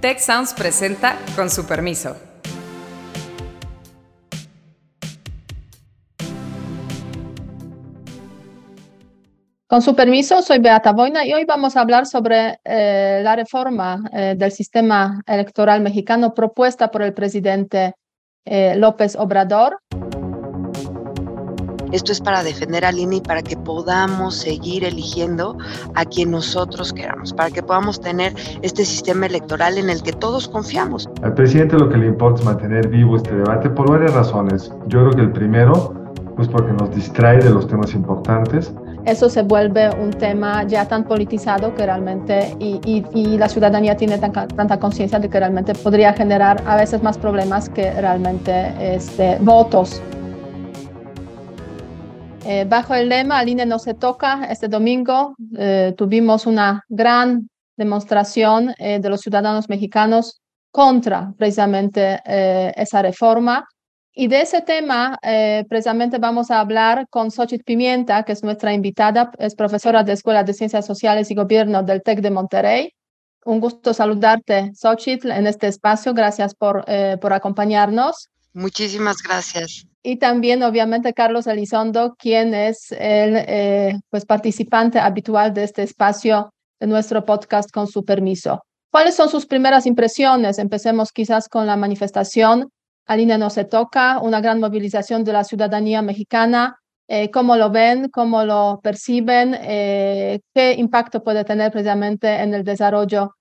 Tech 0.00 0.20
Sounds 0.20 0.54
presenta 0.54 1.16
con 1.34 1.50
su 1.50 1.66
permiso. 1.66 2.16
Con 9.66 9.82
su 9.82 9.96
permiso, 9.96 10.40
soy 10.40 10.60
Beata 10.60 10.92
Boina 10.92 11.26
y 11.26 11.34
hoy 11.34 11.44
vamos 11.44 11.76
a 11.76 11.80
hablar 11.80 12.06
sobre 12.06 12.60
eh, 12.64 13.20
la 13.24 13.34
reforma 13.34 14.04
eh, 14.12 14.34
del 14.36 14.52
sistema 14.52 15.20
electoral 15.26 15.80
mexicano 15.80 16.32
propuesta 16.32 16.92
por 16.92 17.02
el 17.02 17.12
presidente 17.12 17.94
eh, 18.44 18.76
López 18.76 19.16
Obrador. 19.16 19.80
Esto 21.92 22.12
es 22.12 22.20
para 22.20 22.42
defender 22.42 22.84
al 22.84 22.98
INE 22.98 23.16
y 23.16 23.20
para 23.20 23.42
que 23.42 23.56
podamos 23.56 24.36
seguir 24.36 24.84
eligiendo 24.84 25.56
a 25.94 26.04
quien 26.04 26.30
nosotros 26.30 26.92
queramos, 26.92 27.32
para 27.32 27.50
que 27.50 27.62
podamos 27.62 28.00
tener 28.00 28.34
este 28.62 28.84
sistema 28.84 29.26
electoral 29.26 29.78
en 29.78 29.90
el 29.90 30.02
que 30.02 30.12
todos 30.12 30.48
confiamos. 30.48 31.08
Al 31.22 31.34
presidente 31.34 31.78
lo 31.78 31.88
que 31.88 31.96
le 31.96 32.06
importa 32.06 32.40
es 32.40 32.46
mantener 32.46 32.88
vivo 32.88 33.16
este 33.16 33.34
debate 33.34 33.70
por 33.70 33.90
varias 33.90 34.14
razones. 34.14 34.70
Yo 34.88 35.00
creo 35.00 35.10
que 35.12 35.22
el 35.22 35.32
primero, 35.32 35.94
pues 36.36 36.48
porque 36.48 36.72
nos 36.72 36.94
distrae 36.94 37.38
de 37.38 37.50
los 37.50 37.66
temas 37.66 37.94
importantes. 37.94 38.72
Eso 39.04 39.30
se 39.30 39.42
vuelve 39.42 39.88
un 39.98 40.10
tema 40.10 40.64
ya 40.64 40.86
tan 40.86 41.04
politizado 41.04 41.74
que 41.74 41.86
realmente, 41.86 42.54
y, 42.58 42.78
y, 42.84 43.04
y 43.14 43.38
la 43.38 43.48
ciudadanía 43.48 43.96
tiene 43.96 44.18
tan, 44.18 44.32
tanta 44.32 44.78
conciencia 44.78 45.18
de 45.18 45.30
que 45.30 45.38
realmente 45.38 45.72
podría 45.74 46.12
generar 46.12 46.62
a 46.66 46.76
veces 46.76 47.02
más 47.02 47.16
problemas 47.16 47.70
que 47.70 47.90
realmente 47.92 48.74
este, 48.94 49.38
votos. 49.40 50.02
Eh, 52.50 52.64
bajo 52.64 52.94
el 52.94 53.10
lema 53.10 53.40
Al 53.40 53.50
INE 53.50 53.66
no 53.66 53.78
se 53.78 53.92
toca, 53.92 54.46
este 54.50 54.68
domingo 54.68 55.34
eh, 55.58 55.92
tuvimos 55.98 56.46
una 56.46 56.82
gran 56.88 57.50
demostración 57.76 58.74
eh, 58.78 59.00
de 59.00 59.10
los 59.10 59.20
ciudadanos 59.20 59.68
mexicanos 59.68 60.40
contra 60.70 61.34
precisamente 61.36 62.22
esa 62.24 63.02
reforma. 63.02 63.66
Y 64.12 64.28
de 64.28 64.42
ese 64.42 64.62
tema, 64.62 65.18
precisamente 65.68 66.18
vamos 66.18 66.50
a 66.50 66.60
hablar 66.60 67.06
con 67.08 67.30
Xochitl 67.30 67.64
Pimienta, 67.64 68.22
que 68.22 68.32
es 68.32 68.42
nuestra 68.42 68.72
invitada, 68.72 69.30
es 69.38 69.54
profesora 69.54 70.02
de 70.02 70.12
Escuela 70.12 70.44
de 70.44 70.52
Ciencias 70.52 70.86
Sociales 70.86 71.30
y 71.30 71.34
Gobierno 71.34 71.82
del 71.82 72.02
TEC 72.02 72.20
de 72.20 72.30
Monterrey. 72.30 72.92
Un 73.44 73.60
gusto 73.60 73.94
saludarte, 73.94 74.72
Xochitl, 74.74 75.30
en 75.30 75.46
este 75.46 75.68
espacio. 75.68 76.14
Gracias 76.14 76.54
por, 76.54 76.84
por 77.20 77.32
acompañarnos. 77.32 78.28
Muchísimas 78.52 79.22
gracias 79.22 79.87
y 80.02 80.16
también 80.16 80.62
obviamente 80.62 81.12
Carlos 81.12 81.46
Elizondo, 81.46 82.14
quien 82.18 82.54
es 82.54 82.92
el 82.92 83.36
eh, 83.36 83.98
pues, 84.10 84.24
participante 84.24 84.98
habitual 84.98 85.52
de 85.52 85.64
este 85.64 85.82
espacio 85.82 86.50
de 86.80 86.86
nuestro 86.86 87.24
podcast 87.24 87.70
con 87.70 87.86
su 87.86 88.04
permiso. 88.04 88.62
¿Cuáles 88.90 89.14
son 89.16 89.28
sus 89.28 89.46
primeras 89.46 89.86
impresiones? 89.86 90.58
Empecemos 90.58 91.12
quizás 91.12 91.48
con 91.48 91.66
la 91.66 91.76
manifestación. 91.76 92.70
Aline 93.06 93.38
no 93.38 93.50
se 93.50 93.64
toca, 93.64 94.20
una 94.20 94.40
gran 94.40 94.60
movilización 94.60 95.24
de 95.24 95.32
la 95.32 95.44
ciudadanía 95.44 96.00
mexicana. 96.00 96.76
Eh, 97.08 97.30
¿Cómo 97.30 97.56
lo 97.56 97.70
ven? 97.70 98.08
¿Cómo 98.10 98.44
lo 98.44 98.80
perciben? 98.82 99.56
Eh, 99.60 100.40
¿Qué 100.54 100.74
impacto 100.74 101.22
puede 101.22 101.44
tener 101.44 101.72
precisamente 101.72 102.28
en 102.40 102.54
el 102.54 102.64
desarrollo 102.64 103.32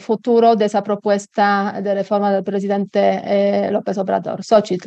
futuro 0.00 0.56
de 0.56 0.66
esa 0.66 0.82
propuesta 0.82 1.80
de 1.82 1.94
reforma 1.94 2.30
del 2.30 2.44
presidente 2.44 3.70
López 3.70 3.96
Obrador? 3.96 4.44
Xochitl. 4.44 4.86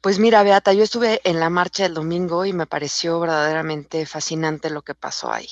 Pues 0.00 0.20
mira, 0.20 0.44
Beata, 0.44 0.72
yo 0.72 0.84
estuve 0.84 1.20
en 1.24 1.40
la 1.40 1.50
marcha 1.50 1.84
el 1.84 1.94
domingo 1.94 2.44
y 2.46 2.52
me 2.52 2.66
pareció 2.66 3.18
verdaderamente 3.18 4.06
fascinante 4.06 4.70
lo 4.70 4.82
que 4.82 4.94
pasó 4.94 5.32
ahí. 5.32 5.48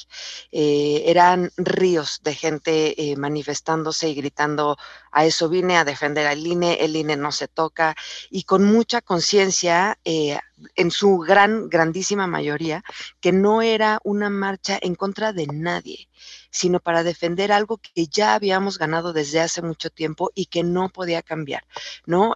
Eh, 0.52 1.02
eran 1.06 1.50
ríos 1.56 2.20
de 2.22 2.32
gente 2.34 3.10
eh, 3.10 3.16
manifestándose 3.16 4.08
y 4.08 4.14
gritando, 4.14 4.76
a 5.10 5.24
eso 5.26 5.48
vine 5.48 5.76
a 5.78 5.84
defender 5.84 6.28
al 6.28 6.46
INE, 6.46 6.74
el 6.74 6.94
INE 6.94 7.16
no 7.16 7.32
se 7.32 7.48
toca, 7.48 7.96
y 8.30 8.44
con 8.44 8.64
mucha 8.64 9.00
conciencia, 9.00 9.98
eh, 10.04 10.38
en 10.76 10.90
su 10.90 11.18
gran, 11.18 11.68
grandísima 11.68 12.26
mayoría, 12.28 12.82
que 13.20 13.32
no 13.32 13.62
era 13.62 13.98
una 14.04 14.30
marcha 14.30 14.78
en 14.80 14.94
contra 14.94 15.32
de 15.32 15.46
nadie 15.48 16.08
sino 16.50 16.80
para 16.80 17.02
defender 17.02 17.52
algo 17.52 17.76
que 17.76 18.06
ya 18.06 18.32
habíamos 18.32 18.78
ganado 18.78 19.12
desde 19.12 19.40
hace 19.40 19.60
mucho 19.60 19.90
tiempo 19.90 20.30
y 20.34 20.46
que 20.46 20.62
no 20.62 20.88
podía 20.88 21.20
cambiar, 21.20 21.64
¿no? 22.06 22.34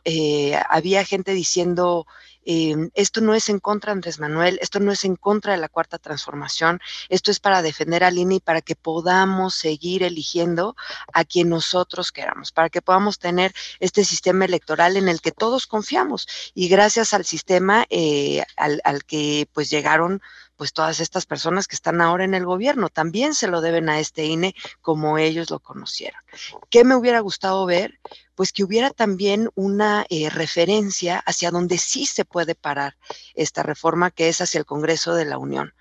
Había 0.69 1.07
gente 1.07 1.33
diciendo, 1.33 2.00
em, 2.45 2.91
esto 2.95 3.21
no 3.21 3.35
es 3.35 3.49
en 3.49 3.59
contra 3.59 3.91
de 3.91 3.99
Andrés 3.99 4.19
Manuel, 4.19 4.59
esto 4.63 4.81
no 4.81 4.93
es 4.93 5.05
en 5.05 5.17
contra 5.17 5.53
de 5.53 5.59
la 5.59 5.69
cuarta 5.69 5.99
transformación, 5.99 6.81
esto 7.09 7.31
es 7.31 7.41
para 7.41 7.63
defender 7.63 8.05
al 8.05 8.19
INE 8.19 8.37
y 8.37 8.41
para 8.41 8.61
que 8.63 8.77
podamos 8.77 9.55
seguir 9.55 10.03
eligiendo 10.03 10.77
a 11.13 11.25
quien 11.25 11.49
nosotros 11.49 12.13
queramos, 12.13 12.53
para 12.53 12.71
que 12.71 12.83
podamos 12.83 13.19
tener 13.19 13.53
este 13.79 14.05
sistema 14.05 14.45
electoral 14.45 14.97
en 14.97 15.09
el 15.09 15.21
que 15.21 15.33
todos 15.33 15.67
confiamos. 15.67 16.27
Y 16.55 16.69
gracias 16.69 17.15
al 17.15 17.25
sistema 17.25 17.87
eh, 17.91 18.45
al, 18.57 18.81
al 18.85 19.05
que 19.05 19.49
pues 19.53 19.71
llegaron 19.71 20.23
pues 20.61 20.75
todas 20.75 21.01
estas 21.01 21.25
personas 21.25 21.67
que 21.67 21.75
están 21.75 22.03
ahora 22.03 22.23
en 22.23 22.35
el 22.35 22.45
gobierno 22.45 22.91
también 22.91 23.33
se 23.33 23.49
lo 23.49 23.63
deben 23.63 23.89
a 23.89 23.99
este 23.99 24.27
INE 24.27 24.55
como 24.83 25.17
ellos 25.17 25.49
lo 25.49 25.59
conocieron. 25.59 26.21
¿Qué 26.69 26.85
me 26.85 26.97
hubiera 26.97 27.21
gustado 27.21 27.65
ver? 27.65 27.99
Pues 28.35 28.53
que 28.53 28.63
hubiera 28.63 28.91
también 28.91 29.49
una 29.55 30.05
eh, 30.11 30.29
referencia 30.29 31.17
hacia 31.25 31.51
donde 31.51 31.79
sí 31.79 32.05
se 32.05 32.27
puede 32.27 32.55
parar 32.55 32.99
esta 33.35 33.63
reforma, 33.63 34.11
que 34.11 34.29
es 34.29 34.43
hacia 34.43 34.59
el 34.59 34.67
Congreso 34.67 35.15
de 35.15 35.25
la 35.25 35.39
Unión 35.39 35.73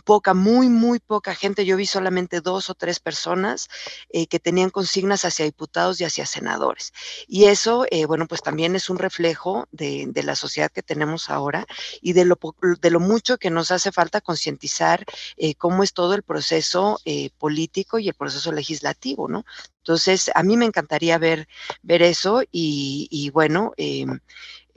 poca, 0.00 0.34
muy, 0.34 0.68
muy 0.68 0.98
poca 0.98 1.34
gente. 1.34 1.64
Yo 1.64 1.76
vi 1.76 1.86
solamente 1.86 2.40
dos 2.40 2.70
o 2.70 2.74
tres 2.74 3.00
personas 3.00 3.68
eh, 4.10 4.26
que 4.26 4.38
tenían 4.38 4.70
consignas 4.70 5.24
hacia 5.24 5.44
diputados 5.44 6.00
y 6.00 6.04
hacia 6.04 6.26
senadores. 6.26 6.92
Y 7.26 7.44
eso, 7.44 7.86
eh, 7.90 8.06
bueno, 8.06 8.26
pues 8.26 8.42
también 8.42 8.76
es 8.76 8.90
un 8.90 8.98
reflejo 8.98 9.66
de, 9.70 10.10
la 10.24 10.34
sociedad 10.34 10.72
que 10.72 10.82
tenemos 10.82 11.30
ahora 11.30 11.66
y 12.00 12.12
de 12.12 12.24
lo, 12.24 12.38
de 12.80 12.90
lo 12.90 13.00
mucho 13.00 13.38
que 13.38 13.50
nos 13.50 13.70
hace 13.70 13.92
falta 13.92 14.20
concientizar 14.20 15.04
eh, 15.36 15.54
cómo 15.54 15.82
es 15.82 15.92
todo 15.92 16.14
el 16.14 16.22
proceso 16.22 16.98
político 17.38 17.98
y 17.98 18.08
el 18.08 18.14
proceso 18.14 18.50
legislativo, 18.50 19.28
¿no? 19.28 19.44
Entonces, 19.78 20.32
a 20.34 20.42
mí 20.42 20.56
me 20.56 20.64
encantaría 20.64 21.16
ver, 21.18 21.46
ver 21.82 22.02
eso 22.02 22.42
y, 22.50 23.06
y 23.08 23.30
bueno, 23.30 23.72
em, 23.76 24.18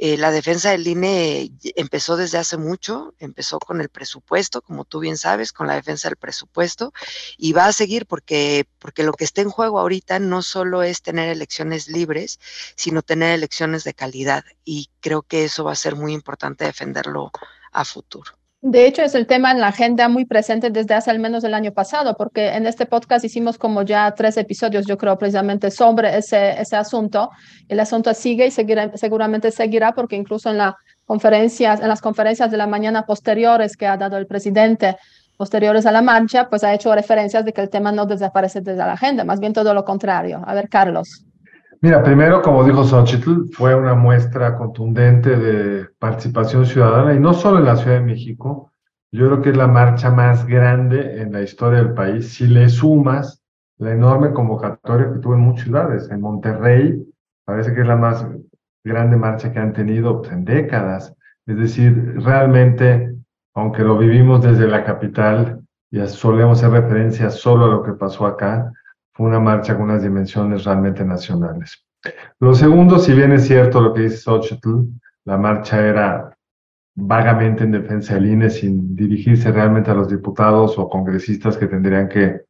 eh, 0.02 0.18
la 0.18 0.32
defensa 0.32 0.72
del 0.72 0.88
INE 0.88 1.52
empezó 1.76 2.16
desde 2.16 2.38
hace 2.38 2.56
mucho, 2.56 3.14
empezó 3.20 3.60
con 3.60 3.82
el 3.82 3.90
presupuesto, 3.90 4.62
como 4.62 4.86
tú 4.86 5.02
bien 5.02 5.18
sabes, 5.18 5.52
con 5.52 5.68
la 5.68 5.76
defensa 5.76 6.08
del 6.08 6.16
presupuesto, 6.16 6.94
y 7.38 7.52
va 7.52 7.66
a 7.66 7.74
seguir 7.74 8.06
porque, 8.06 8.66
porque 8.80 9.04
lo 9.04 9.12
que 9.12 9.26
está 9.26 9.42
en 9.42 9.50
juego 9.50 9.78
ahorita 9.78 10.20
no 10.20 10.42
solo 10.42 10.84
es 10.84 11.02
tener 11.02 11.28
elecciones 11.28 11.90
libres, 11.90 12.40
sino 12.76 13.02
tener 13.02 13.34
elecciones 13.34 13.84
de 13.84 13.94
calidad. 13.94 14.46
Y 14.64 14.90
creo 15.02 15.22
que 15.22 15.44
eso 15.44 15.66
va 15.66 15.74
a 15.74 15.76
ser 15.76 15.98
muy 15.98 16.14
importante 16.14 16.64
defenderlo 16.64 17.32
a 17.74 17.84
futuro. 17.84 18.39
De 18.62 18.86
hecho, 18.86 19.04
es 19.04 19.16
el 19.16 19.26
tema 19.26 19.52
en 19.52 19.62
la 19.62 19.68
agenda 19.68 20.10
muy 20.10 20.26
presente 20.26 20.70
desde 20.70 20.94
hace 20.94 21.10
al 21.10 21.20
menos 21.20 21.46
el 21.46 21.54
año 21.54 21.72
pasado, 21.72 22.18
porque 22.18 22.50
en 22.50 22.66
este 22.68 22.86
podcast 22.86 23.24
hicimos 23.24 23.58
como 23.58 23.84
ya 23.84 24.14
tres 24.14 24.36
episodios, 24.36 24.86
yo 24.86 24.98
creo, 24.98 25.18
precisamente 25.18 25.72
sobre 25.72 26.18
ese, 26.18 26.60
ese 26.60 26.76
asunto. 26.76 27.30
El 27.70 27.80
asunto 27.80 28.14
sigue 28.14 28.48
y 28.48 28.52
seguramente 28.52 29.52
seguirá, 29.52 29.94
porque 29.94 30.18
incluso 30.18 30.50
en, 30.50 30.58
la 30.58 30.76
conferencias, 31.06 31.80
en 31.80 31.88
las 31.88 32.02
conferencias 32.02 32.52
de 32.52 32.58
la 32.58 32.68
mañana 32.68 33.06
posteriores 33.06 33.78
que 33.78 33.88
ha 33.88 33.96
dado 33.96 34.18
el 34.18 34.28
presidente, 34.28 34.98
posteriores 35.38 35.86
a 35.86 35.94
la 35.94 36.02
marcha, 36.02 36.50
pues 36.50 36.66
ha 36.66 36.74
hecho 36.74 36.94
referencias 36.94 37.46
de 37.46 37.54
que 37.54 37.62
el 37.62 37.70
tema 37.70 37.94
no 37.94 38.06
desaparece 38.06 38.60
desde 38.60 38.80
la 38.80 38.92
agenda, 38.94 39.24
más 39.24 39.40
bien 39.40 39.54
todo 39.54 39.74
lo 39.74 39.86
contrario. 39.86 40.44
A 40.46 40.54
ver, 40.54 40.68
Carlos. 40.68 41.29
Mira, 41.82 42.04
primero, 42.04 42.42
como 42.42 42.66
dijo 42.66 42.84
Xochitl, 42.84 43.54
fue 43.54 43.74
una 43.74 43.96
muestra 43.96 44.58
contundente 44.58 45.38
de 45.38 45.88
participación 45.98 46.66
ciudadana 46.66 47.14
y 47.14 47.20
no 47.22 47.34
solo 47.34 47.60
en 47.60 47.66
la 47.66 47.78
Ciudad 47.78 48.00
de 48.00 48.06
México, 48.06 48.74
yo 49.14 49.28
creo 49.28 49.42
que 49.42 49.50
es 49.52 49.58
la 49.58 49.68
marcha 49.68 50.12
más 50.12 50.46
grande 50.46 51.22
en 51.22 51.32
la 51.32 51.42
historia 51.42 51.80
del 51.80 51.94
país. 51.94 52.34
Si 52.34 52.48
le 52.48 52.68
sumas 52.68 53.42
la 53.78 53.94
enorme 53.94 54.34
convocatoria 54.34 55.14
que 55.14 55.20
tuvo 55.20 55.36
en 55.36 55.40
muchas 55.40 55.64
ciudades, 55.64 56.12
en 56.12 56.20
Monterrey, 56.20 57.02
parece 57.46 57.74
que 57.74 57.80
es 57.80 57.88
la 57.88 57.96
más 57.96 58.28
grande 58.84 59.16
marcha 59.16 59.54
que 59.54 59.60
han 59.60 59.72
tenido 59.72 60.22
pues, 60.22 60.34
en 60.34 60.44
décadas. 60.44 61.16
Es 61.48 61.58
decir, 61.58 62.22
realmente, 62.22 63.16
aunque 63.56 63.84
lo 63.84 63.98
vivimos 63.98 64.44
desde 64.44 64.68
la 64.68 64.84
capital 64.84 65.62
y 65.92 66.06
solemos 66.08 66.62
hacer 66.62 66.72
referencia 66.72 67.30
solo 67.30 67.66
a 67.66 67.70
lo 67.70 67.84
que 67.84 67.94
pasó 67.94 68.26
acá, 68.26 68.70
una 69.28 69.40
marcha 69.40 69.76
con 69.76 69.86
unas 69.86 70.04
dimensiones 70.04 70.64
realmente 70.64 71.04
nacionales. 71.04 71.86
Lo 72.40 72.54
segundo, 72.54 72.98
si 73.00 73.14
bien 73.14 73.34
es 73.34 73.46
cierto 73.46 73.82
lo 73.82 73.94
que 73.94 74.04
dice 74.04 74.18
Xochitl, 74.18 74.86
la 75.26 75.38
marcha 75.38 75.86
era 75.86 76.36
vagamente 76.96 77.64
en 77.64 77.72
defensa 77.72 78.16
del 78.16 78.28
INE 78.28 78.50
sin 78.50 78.96
dirigirse 78.96 79.52
realmente 79.52 79.92
a 79.92 79.94
los 79.94 80.10
diputados 80.10 80.78
o 80.78 80.90
congresistas 80.90 81.58
que 81.58 81.68
tendrían 81.68 82.08
que, 82.08 82.42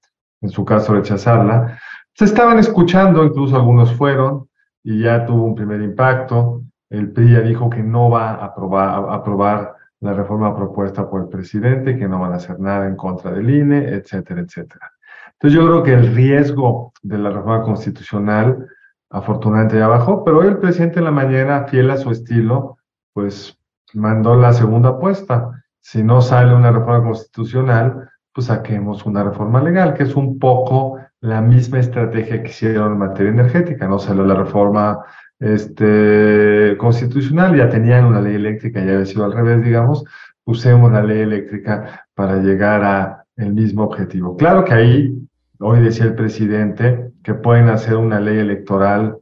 en 0.42 0.50
su 0.50 0.64
caso, 0.66 0.94
rechazarla. 0.94 1.80
Se 2.14 2.26
estaban 2.26 2.60
escuchando, 2.60 3.24
incluso 3.24 3.56
algunos 3.56 3.94
fueron, 3.94 4.48
y 4.84 5.02
ya 5.04 5.26
tuvo 5.26 5.46
un 5.46 5.56
primer 5.56 5.82
impacto. 5.82 6.64
El 6.90 7.12
PRI 7.12 7.34
ya 7.34 7.42
dijo 7.42 7.70
que 7.70 7.84
no 7.84 8.10
va 8.10 8.32
a 8.32 8.46
aprobar, 8.46 8.90
a 8.90 9.16
aprobar 9.16 9.76
la 10.02 10.14
reforma 10.14 10.56
propuesta 10.56 11.10
por 11.10 11.22
el 11.22 11.28
presidente, 11.28 11.98
que 11.98 12.08
no 12.08 12.20
van 12.20 12.34
a 12.34 12.38
hacer 12.38 12.60
nada 12.60 12.88
en 12.88 12.96
contra 12.96 13.32
del 13.32 13.50
INE, 13.50 13.90
etcétera, 13.90 14.42
etcétera. 14.42 14.92
Entonces 15.42 15.58
yo 15.58 15.66
creo 15.66 15.84
que 15.84 15.94
el 15.94 16.14
riesgo 16.14 16.92
de 17.02 17.18
la 17.18 17.30
reforma 17.30 17.64
constitucional 17.64 18.68
afortunadamente 19.10 19.78
ya 19.78 19.88
bajó, 19.88 20.24
pero 20.24 20.40
hoy 20.40 20.48
el 20.48 20.58
presidente 20.58 21.00
en 21.00 21.06
la 21.06 21.12
mañana, 21.12 21.66
fiel 21.66 21.90
a 21.92 21.98
su 21.98 22.12
estilo, 22.12 22.78
pues 23.14 23.58
mandó 23.94 24.36
la 24.36 24.54
segunda 24.54 24.90
apuesta. 24.90 25.64
Si 25.80 26.04
no 26.04 26.22
sale 26.22 26.54
una 26.54 26.72
reforma 26.72 27.04
constitucional, 27.04 28.10
pues 28.34 28.48
saquemos 28.48 29.06
una 29.06 29.24
reforma 29.24 29.64
legal, 29.64 29.94
que 29.94 30.04
es 30.04 30.16
un 30.16 30.38
poco 30.40 31.00
la 31.22 31.42
misma 31.42 31.80
estrategia 31.80 32.44
que 32.44 32.50
hicieron 32.50 32.94
en 32.94 33.00
materia 33.00 33.32
energética. 33.32 33.88
No 33.88 33.98
salió 33.98 34.26
la 34.26 34.36
reforma 34.36 35.00
este, 35.40 36.76
constitucional, 36.78 37.56
ya 37.56 37.70
tenían 37.70 38.06
una 38.06 38.22
ley 38.22 38.36
eléctrica, 38.36 38.84
ya 38.84 38.92
había 38.92 39.06
sido 39.06 39.26
al 39.26 39.34
revés, 39.34 39.64
digamos, 39.64 40.04
usemos 40.44 40.92
la 40.92 41.02
ley 41.02 41.22
eléctrica 41.22 42.06
para 42.14 42.38
llegar 42.38 42.84
a 42.84 43.26
el 43.38 43.54
mismo 43.54 43.84
objetivo. 43.84 44.36
Claro 44.36 44.66
que 44.66 44.74
ahí, 44.74 45.19
hoy 45.60 45.82
decía 45.82 46.06
el 46.06 46.16
presidente, 46.16 47.12
que 47.24 47.34
pueden 47.34 47.70
hacer 47.70 47.96
una 47.96 48.20
ley 48.20 48.40
electoral 48.40 49.18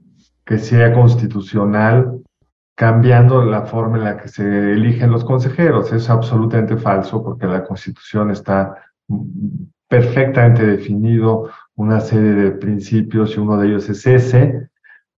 que 0.46 0.58
sea 0.58 0.94
constitucional, 0.94 2.22
cambiando 2.76 3.44
la 3.44 3.64
forma 3.64 3.98
en 3.98 4.04
la 4.04 4.18
que 4.18 4.28
se 4.28 4.44
eligen 4.72 5.12
los 5.12 5.26
consejeros. 5.26 5.92
Es 5.92 6.10
absolutamente 6.10 6.78
falso 6.78 7.24
porque 7.24 7.48
la 7.48 7.64
constitución 7.64 8.32
está 8.32 8.76
perfectamente 9.88 10.66
definido 10.66 11.50
una 11.76 12.00
serie 12.00 12.34
de 12.34 12.52
principios 12.52 13.36
y 13.36 13.40
uno 13.40 13.58
de 13.58 13.68
ellos 13.68 13.90
es 13.90 14.06
ese, 14.06 14.70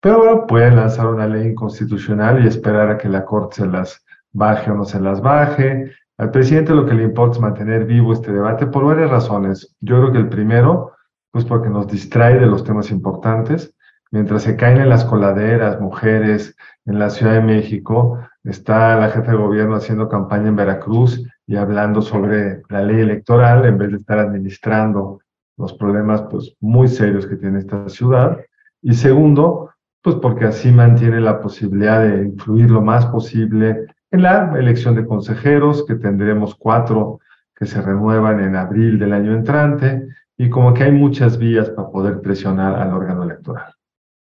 pero 0.01 0.19
bueno, 0.19 0.47
pueden 0.47 0.77
lanzar 0.77 1.07
una 1.07 1.27
ley 1.27 1.47
inconstitucional 1.47 2.43
y 2.43 2.47
esperar 2.47 2.89
a 2.89 2.97
que 2.97 3.09
la 3.09 3.25
Corte 3.25 3.57
se 3.57 3.67
las 3.67 4.05
baje 4.31 4.71
o 4.71 4.75
no 4.75 4.85
se 4.85 4.99
las 4.99 5.21
baje. 5.21 5.91
Al 6.17 6.31
presidente 6.31 6.73
lo 6.73 6.85
que 6.85 6.93
le 6.93 7.03
importa 7.03 7.35
es 7.35 7.41
mantener 7.41 7.85
vivo 7.85 8.13
este 8.13 8.31
debate 8.31 8.67
por 8.67 8.85
varias 8.85 9.09
razones. 9.09 9.75
Yo 9.81 9.99
creo 9.99 10.11
que 10.11 10.17
el 10.19 10.29
primero, 10.29 10.93
pues 11.31 11.45
porque 11.45 11.69
nos 11.69 11.87
distrae 11.87 12.39
de 12.39 12.45
los 12.45 12.63
temas 12.63 12.91
importantes. 12.91 13.73
Mientras 14.11 14.43
se 14.43 14.55
caen 14.55 14.77
en 14.77 14.89
las 14.89 15.05
coladeras 15.05 15.79
mujeres 15.79 16.55
en 16.85 16.97
la 16.97 17.09
Ciudad 17.09 17.33
de 17.33 17.41
México, 17.41 18.19
está 18.43 18.95
la 18.99 19.09
jefa 19.09 19.31
de 19.31 19.37
gobierno 19.37 19.75
haciendo 19.75 20.09
campaña 20.09 20.47
en 20.47 20.55
Veracruz 20.55 21.23
y 21.45 21.55
hablando 21.55 22.01
sobre 22.01 22.63
la 22.69 22.81
ley 22.81 23.01
electoral 23.01 23.65
en 23.65 23.77
vez 23.77 23.91
de 23.91 23.97
estar 23.97 24.19
administrando 24.19 25.19
los 25.57 25.73
problemas 25.73 26.23
pues 26.23 26.55
muy 26.59 26.87
serios 26.87 27.27
que 27.27 27.35
tiene 27.35 27.59
esta 27.59 27.87
ciudad. 27.89 28.39
Y 28.81 28.93
segundo, 28.93 29.71
pues 30.01 30.15
porque 30.15 30.45
así 30.45 30.71
mantiene 30.71 31.19
la 31.19 31.41
posibilidad 31.41 32.01
de 32.01 32.23
influir 32.23 32.71
lo 32.71 32.81
más 32.81 33.05
posible 33.07 33.85
en 34.11 34.23
la 34.23 34.53
elección 34.57 34.95
de 34.95 35.05
consejeros, 35.05 35.85
que 35.85 35.95
tendremos 35.95 36.55
cuatro 36.55 37.19
que 37.55 37.65
se 37.65 37.81
renuevan 37.81 38.39
en 38.39 38.55
abril 38.55 38.97
del 38.97 39.13
año 39.13 39.33
entrante, 39.33 40.07
y 40.39 40.49
como 40.49 40.73
que 40.73 40.85
hay 40.85 40.91
muchas 40.91 41.37
vías 41.37 41.69
para 41.69 41.89
poder 41.89 42.21
presionar 42.21 42.73
al 42.75 42.93
órgano 42.93 43.23
electoral. 43.23 43.73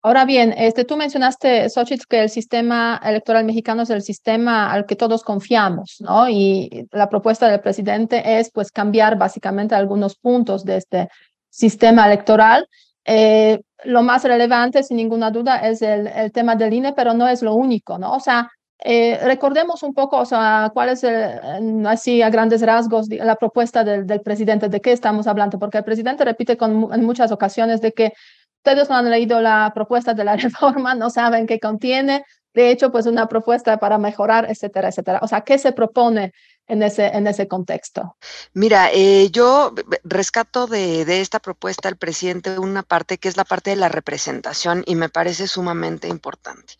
Ahora 0.02 0.24
bien, 0.24 0.54
este, 0.56 0.84
tú 0.84 0.96
mencionaste, 0.96 1.68
Xochitl, 1.68 2.04
que 2.08 2.22
el 2.22 2.30
sistema 2.30 3.00
electoral 3.04 3.44
mexicano 3.44 3.82
es 3.82 3.90
el 3.90 4.02
sistema 4.02 4.72
al 4.72 4.86
que 4.86 4.94
todos 4.94 5.24
confiamos, 5.24 5.96
¿no? 5.98 6.28
Y 6.28 6.86
la 6.92 7.08
propuesta 7.08 7.48
del 7.48 7.58
presidente 7.58 8.38
es, 8.38 8.52
pues, 8.52 8.70
cambiar 8.70 9.18
básicamente 9.18 9.74
algunos 9.74 10.14
puntos 10.14 10.64
de 10.64 10.76
este 10.76 11.08
sistema 11.50 12.06
electoral. 12.06 12.68
Eh, 13.04 13.60
lo 13.82 14.02
más 14.04 14.22
relevante, 14.22 14.84
sin 14.84 14.98
ninguna 14.98 15.32
duda, 15.32 15.58
es 15.58 15.82
el, 15.82 16.06
el, 16.06 16.30
tema 16.30 16.54
del 16.54 16.72
INE, 16.72 16.92
pero 16.92 17.14
no 17.14 17.26
es 17.26 17.42
lo 17.42 17.54
único, 17.54 17.98
¿no? 17.98 18.12
O 18.12 18.20
sea, 18.20 18.48
eh, 18.78 19.18
recordemos 19.22 19.82
un 19.82 19.94
poco, 19.94 20.18
o 20.18 20.24
sea, 20.26 20.70
cuál 20.74 20.90
es, 20.90 21.02
el, 21.04 21.86
así 21.86 22.22
a 22.22 22.30
grandes 22.30 22.62
rasgos, 22.62 23.08
la 23.08 23.36
propuesta 23.36 23.84
del, 23.84 24.06
del, 24.06 24.20
presidente, 24.20 24.68
de 24.68 24.80
qué 24.80 24.92
estamos 24.92 25.26
hablando, 25.26 25.58
porque 25.58 25.78
el 25.78 25.84
presidente 25.84 26.24
repite 26.24 26.56
con, 26.56 26.92
en 26.92 27.04
muchas 27.04 27.32
ocasiones 27.32 27.80
de 27.80 27.92
que 27.92 28.12
ustedes 28.58 28.90
no 28.90 28.96
han 28.96 29.10
leído 29.10 29.40
la 29.40 29.72
propuesta 29.74 30.12
de 30.14 30.24
la 30.24 30.36
reforma, 30.36 30.94
no 30.94 31.10
saben 31.10 31.46
qué 31.46 31.58
contiene, 31.58 32.24
de 32.56 32.70
hecho, 32.70 32.90
pues 32.90 33.06
una 33.06 33.28
propuesta 33.28 33.78
para 33.78 33.98
mejorar, 33.98 34.50
etcétera, 34.50 34.88
etcétera. 34.88 35.20
O 35.22 35.28
sea, 35.28 35.42
¿qué 35.42 35.58
se 35.58 35.72
propone 35.72 36.32
en 36.68 36.82
ese, 36.82 37.06
en 37.06 37.26
ese 37.26 37.48
contexto? 37.48 38.16
Mira, 38.52 38.90
eh, 38.92 39.30
yo 39.30 39.74
rescato 40.04 40.66
de, 40.66 41.04
de, 41.04 41.20
esta 41.20 41.38
propuesta 41.40 41.88
al 41.88 41.96
presidente 41.96 42.58
una 42.58 42.82
parte 42.82 43.18
que 43.18 43.28
es 43.28 43.36
la 43.36 43.44
parte 43.44 43.70
de 43.70 43.76
la 43.76 43.88
representación 43.88 44.82
y 44.86 44.94
me 44.94 45.08
parece 45.08 45.48
sumamente 45.48 46.08
importante. 46.08 46.74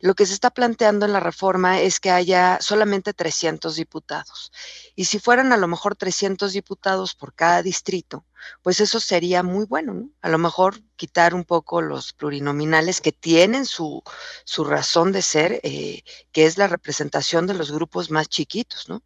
Lo 0.00 0.14
que 0.14 0.26
se 0.26 0.34
está 0.34 0.50
planteando 0.50 1.06
en 1.06 1.12
la 1.12 1.20
reforma 1.20 1.80
es 1.80 2.00
que 2.00 2.10
haya 2.10 2.58
solamente 2.60 3.12
300 3.12 3.76
diputados. 3.76 4.52
Y 4.94 5.06
si 5.06 5.18
fueran 5.18 5.52
a 5.52 5.56
lo 5.56 5.68
mejor 5.68 5.96
300 5.96 6.52
diputados 6.52 7.14
por 7.14 7.34
cada 7.34 7.62
distrito, 7.62 8.24
pues 8.62 8.80
eso 8.80 9.00
sería 9.00 9.42
muy 9.42 9.66
bueno, 9.66 9.94
¿no? 9.94 10.10
A 10.20 10.28
lo 10.28 10.38
mejor 10.38 10.80
quitar 10.96 11.34
un 11.34 11.44
poco 11.44 11.82
los 11.82 12.12
plurinominales 12.12 13.00
que 13.00 13.12
tienen 13.12 13.66
su, 13.66 14.02
su 14.44 14.64
razón 14.64 15.12
de 15.12 15.22
ser, 15.22 15.60
eh, 15.62 16.02
que 16.32 16.46
es 16.46 16.58
la 16.58 16.66
representación 16.66 17.46
de 17.46 17.54
los 17.54 17.70
grupos 17.72 18.10
más 18.10 18.28
chiquitos, 18.28 18.88
¿no? 18.88 19.02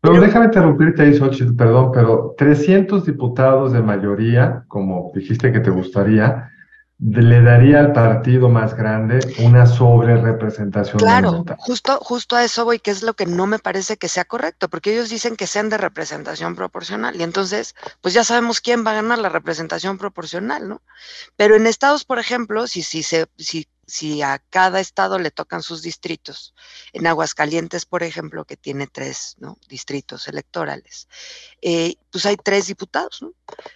Pero, 0.00 0.14
pero 0.14 0.20
déjame 0.20 0.46
interrumpirte 0.46 1.02
ahí, 1.02 1.16
Xochitl, 1.16 1.56
perdón, 1.56 1.90
pero 1.92 2.34
300 2.36 3.04
diputados 3.04 3.72
de 3.72 3.82
mayoría, 3.82 4.64
como 4.68 5.10
dijiste 5.14 5.52
que 5.52 5.60
te 5.60 5.70
gustaría, 5.70 6.50
le 6.98 7.42
daría 7.42 7.80
al 7.80 7.92
partido 7.92 8.48
más 8.48 8.74
grande 8.74 9.18
una 9.40 9.66
sobre 9.66 10.16
representación. 10.16 10.98
Claro, 10.98 11.44
justo, 11.58 11.98
justo 12.00 12.36
a 12.36 12.44
eso 12.44 12.64
voy, 12.64 12.78
que 12.78 12.90
es 12.90 13.02
lo 13.02 13.14
que 13.14 13.26
no 13.26 13.46
me 13.46 13.58
parece 13.58 13.98
que 13.98 14.08
sea 14.08 14.24
correcto, 14.24 14.68
porque 14.68 14.94
ellos 14.94 15.10
dicen 15.10 15.36
que 15.36 15.46
sean 15.46 15.68
de 15.68 15.76
representación 15.76 16.56
proporcional 16.56 17.14
y 17.16 17.22
entonces, 17.22 17.74
pues 18.00 18.14
ya 18.14 18.24
sabemos 18.24 18.60
quién 18.60 18.86
va 18.86 18.92
a 18.92 19.02
ganar 19.02 19.18
la 19.18 19.28
representación 19.28 19.98
proporcional, 19.98 20.68
¿no? 20.68 20.80
Pero 21.36 21.54
en 21.56 21.66
estados, 21.66 22.04
por 22.04 22.18
ejemplo, 22.18 22.66
si, 22.66 22.82
si, 22.82 23.02
se, 23.02 23.26
si 23.36 23.68
si 23.86 24.22
a 24.22 24.38
cada 24.50 24.80
estado 24.80 25.18
le 25.18 25.30
tocan 25.30 25.62
sus 25.62 25.82
distritos. 25.82 26.54
En 26.92 27.06
Aguascalientes, 27.06 27.86
por 27.86 28.02
ejemplo, 28.02 28.44
que 28.44 28.56
tiene 28.56 28.86
tres 28.86 29.36
distritos 29.68 30.28
electorales, 30.28 31.08
eh, 31.62 31.94
pues 32.10 32.26
hay 32.26 32.36
tres 32.36 32.66
diputados. 32.66 33.22
¿no? 33.22 33.32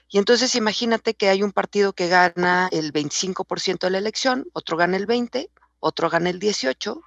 Y 0.09 0.19
entonces 0.19 0.55
imagínate 0.55 1.15
que 1.15 1.29
hay 1.29 1.43
un 1.43 1.53
partido 1.53 1.93
que 1.93 2.09
gana 2.09 2.69
el 2.73 2.93
25% 2.93 3.81
de 3.81 3.91
la 3.91 3.99
elección, 3.99 4.47
otro 4.53 4.77
gana 4.77 4.97
el 4.97 5.07
20%, 5.07 5.49
otro 5.79 6.11
gana 6.11 6.31
el 6.31 6.41
18%, 6.41 7.01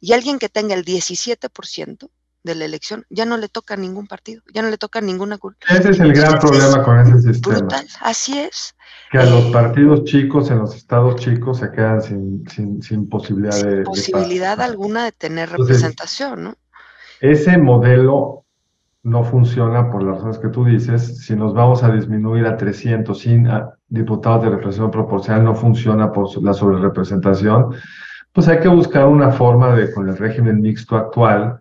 y 0.00 0.12
alguien 0.12 0.38
que 0.38 0.48
tenga 0.48 0.74
el 0.74 0.84
17%, 0.84 2.10
de 2.44 2.54
la 2.54 2.66
elección, 2.66 3.04
ya 3.08 3.24
no 3.24 3.38
le 3.38 3.48
toca 3.48 3.74
a 3.74 3.76
ningún 3.76 4.06
partido, 4.06 4.42
ya 4.52 4.62
no 4.62 4.68
le 4.68 4.76
toca 4.76 4.98
a 5.00 5.02
ninguna 5.02 5.38
cultura. 5.38 5.74
Ese 5.74 5.90
es 5.90 6.00
el 6.00 6.12
gran 6.12 6.38
problema 6.38 6.84
con 6.84 7.00
ese 7.00 7.20
sistema. 7.20 7.58
Brutal, 7.58 7.86
así 8.02 8.38
es. 8.38 8.76
Que 9.10 9.18
a 9.18 9.24
los 9.24 9.46
eh, 9.46 9.50
partidos 9.52 10.04
chicos, 10.04 10.50
en 10.50 10.58
los 10.58 10.76
estados 10.76 11.16
chicos, 11.16 11.58
se 11.58 11.70
quedan 11.72 12.02
sin, 12.02 12.48
sin, 12.48 12.82
sin 12.82 13.08
posibilidad 13.08 13.52
sin 13.52 13.70
de... 13.70 13.82
posibilidad 13.82 14.60
alguna 14.60 15.04
de 15.04 15.12
tener 15.12 15.50
representación, 15.50 16.44
¿no? 16.44 16.54
Ese 17.20 17.56
modelo 17.56 18.44
no 19.04 19.24
funciona 19.24 19.90
por 19.90 20.02
las 20.02 20.16
razones 20.16 20.38
que 20.38 20.48
tú 20.48 20.64
dices. 20.64 21.24
Si 21.24 21.34
nos 21.34 21.54
vamos 21.54 21.82
a 21.82 21.90
disminuir 21.90 22.46
a 22.46 22.56
300 22.56 23.18
sin 23.18 23.48
diputados 23.88 24.44
de 24.44 24.50
representación 24.50 24.90
proporcional, 24.90 25.44
no 25.44 25.54
funciona 25.54 26.12
por 26.12 26.42
la 26.42 26.52
sobrerepresentación. 26.52 27.74
Pues 28.32 28.48
hay 28.48 28.60
que 28.60 28.68
buscar 28.68 29.06
una 29.06 29.30
forma 29.30 29.74
de, 29.74 29.92
con 29.92 30.08
el 30.08 30.16
régimen 30.16 30.60
mixto 30.60 30.96
actual, 30.96 31.60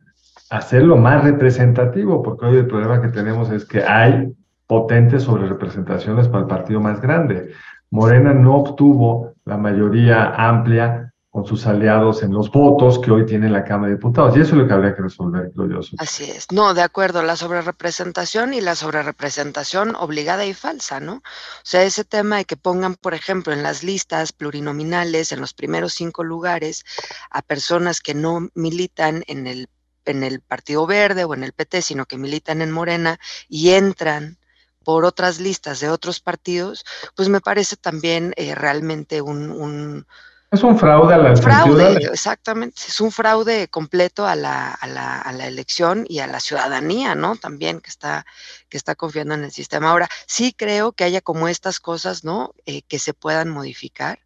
hacerlo 0.54 0.98
más 0.98 1.24
representativo, 1.24 2.22
porque 2.22 2.46
hoy 2.46 2.58
el 2.58 2.68
problema 2.68 3.02
que 3.02 3.08
tenemos 3.08 3.50
es 3.50 3.66
que 3.66 3.84
hay 3.84 4.32
potentes 4.68 5.24
sobre 5.24 5.48
representaciones 5.48 6.28
para 6.28 6.42
el 6.42 6.48
partido 6.48 6.80
más 6.80 7.02
grande. 7.02 7.54
Morena 7.90 8.36
no 8.36 8.58
obtuvo 8.58 9.34
la 9.46 9.58
mayoría 9.58 10.34
amplia 10.36 11.12
con 11.32 11.48
sus 11.48 11.66
aliados 11.66 12.22
en 12.22 12.32
los 12.32 12.52
votos 12.52 13.00
que 13.00 13.10
hoy 13.10 13.26
tiene 13.26 13.50
la 13.50 13.64
Cámara 13.64 13.90
de 13.90 13.96
Diputados. 13.96 14.38
Y 14.38 14.42
eso 14.42 14.52
es 14.52 14.62
lo 14.62 14.68
que 14.68 14.74
habría 14.74 14.96
que 14.96 15.02
resolver, 15.02 15.52
yo. 15.56 15.80
Así 15.98 16.26
es. 16.26 16.52
No, 16.52 16.76
de 16.76 16.84
acuerdo, 16.84 17.24
la 17.24 17.36
sobrerepresentación 17.36 18.54
y 18.54 18.62
la 18.62 18.76
sobrerepresentación 18.76 19.96
obligada 19.96 20.46
y 20.46 20.54
falsa, 20.54 21.00
¿no? 21.00 21.14
O 21.16 21.22
sea, 21.64 21.82
ese 21.82 22.04
tema 22.04 22.38
de 22.38 22.46
que 22.46 22.58
pongan, 22.58 22.94
por 22.94 23.16
ejemplo, 23.16 23.54
en 23.54 23.64
las 23.64 23.84
listas 23.84 24.32
plurinominales, 24.32 25.32
en 25.32 25.42
los 25.42 25.56
primeros 25.56 25.94
cinco 25.94 26.24
lugares, 26.24 26.86
a 27.32 27.42
personas 27.42 28.02
que 28.02 28.14
no 28.14 28.50
militan 28.54 29.24
en 29.26 29.48
el 29.48 29.68
en 30.12 30.24
el 30.24 30.42
Partido 30.42 30.86
Verde 30.86 31.24
o 31.24 31.34
en 31.34 31.44
el 31.44 31.54
PT, 31.54 31.82
sino 31.82 32.06
que 32.06 32.18
militan 32.18 32.62
en 32.62 32.72
Morena 32.72 33.20
y 33.48 33.72
entran 33.72 34.38
por 34.84 35.06
otras 35.06 35.40
listas 35.40 35.80
de 35.80 35.90
otros 35.90 36.20
partidos, 36.20 36.86
pues 37.16 37.30
me 37.30 37.42
parece 37.42 37.76
también 37.78 38.34
eh, 38.36 38.54
realmente 38.54 39.22
un, 39.22 40.06
Es 40.52 40.64
un 40.64 40.78
fraude 40.78 41.14
a 41.14 41.18
la 41.18 41.36
fraude, 41.36 42.10
exactamente, 42.12 42.82
es 42.88 43.00
un 43.00 43.12
fraude 43.12 43.68
completo 43.70 44.28
a 44.28 44.36
la, 44.36 44.72
a, 44.72 44.88
la, 44.88 45.20
a 45.20 45.32
la, 45.32 45.48
elección 45.48 46.06
y 46.08 46.20
a 46.20 46.28
la 46.28 46.40
ciudadanía, 46.40 47.16
¿no? 47.16 47.36
También 47.36 47.80
que 47.80 47.90
está, 47.90 48.26
que 48.70 48.78
está 48.78 48.96
confiando 48.96 49.34
en 49.34 49.46
el 49.46 49.52
sistema. 49.52 49.90
Ahora, 49.90 50.10
sí 50.28 50.54
creo 50.54 50.92
que 50.92 51.06
haya 51.06 51.22
como 51.22 51.48
estas 51.48 51.80
cosas, 51.80 52.24
¿no? 52.24 52.54
Eh, 52.66 52.82
que 52.84 53.00
se 53.00 53.14
puedan 53.14 53.50
modificar. 53.50 54.20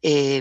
Eh, 0.00 0.40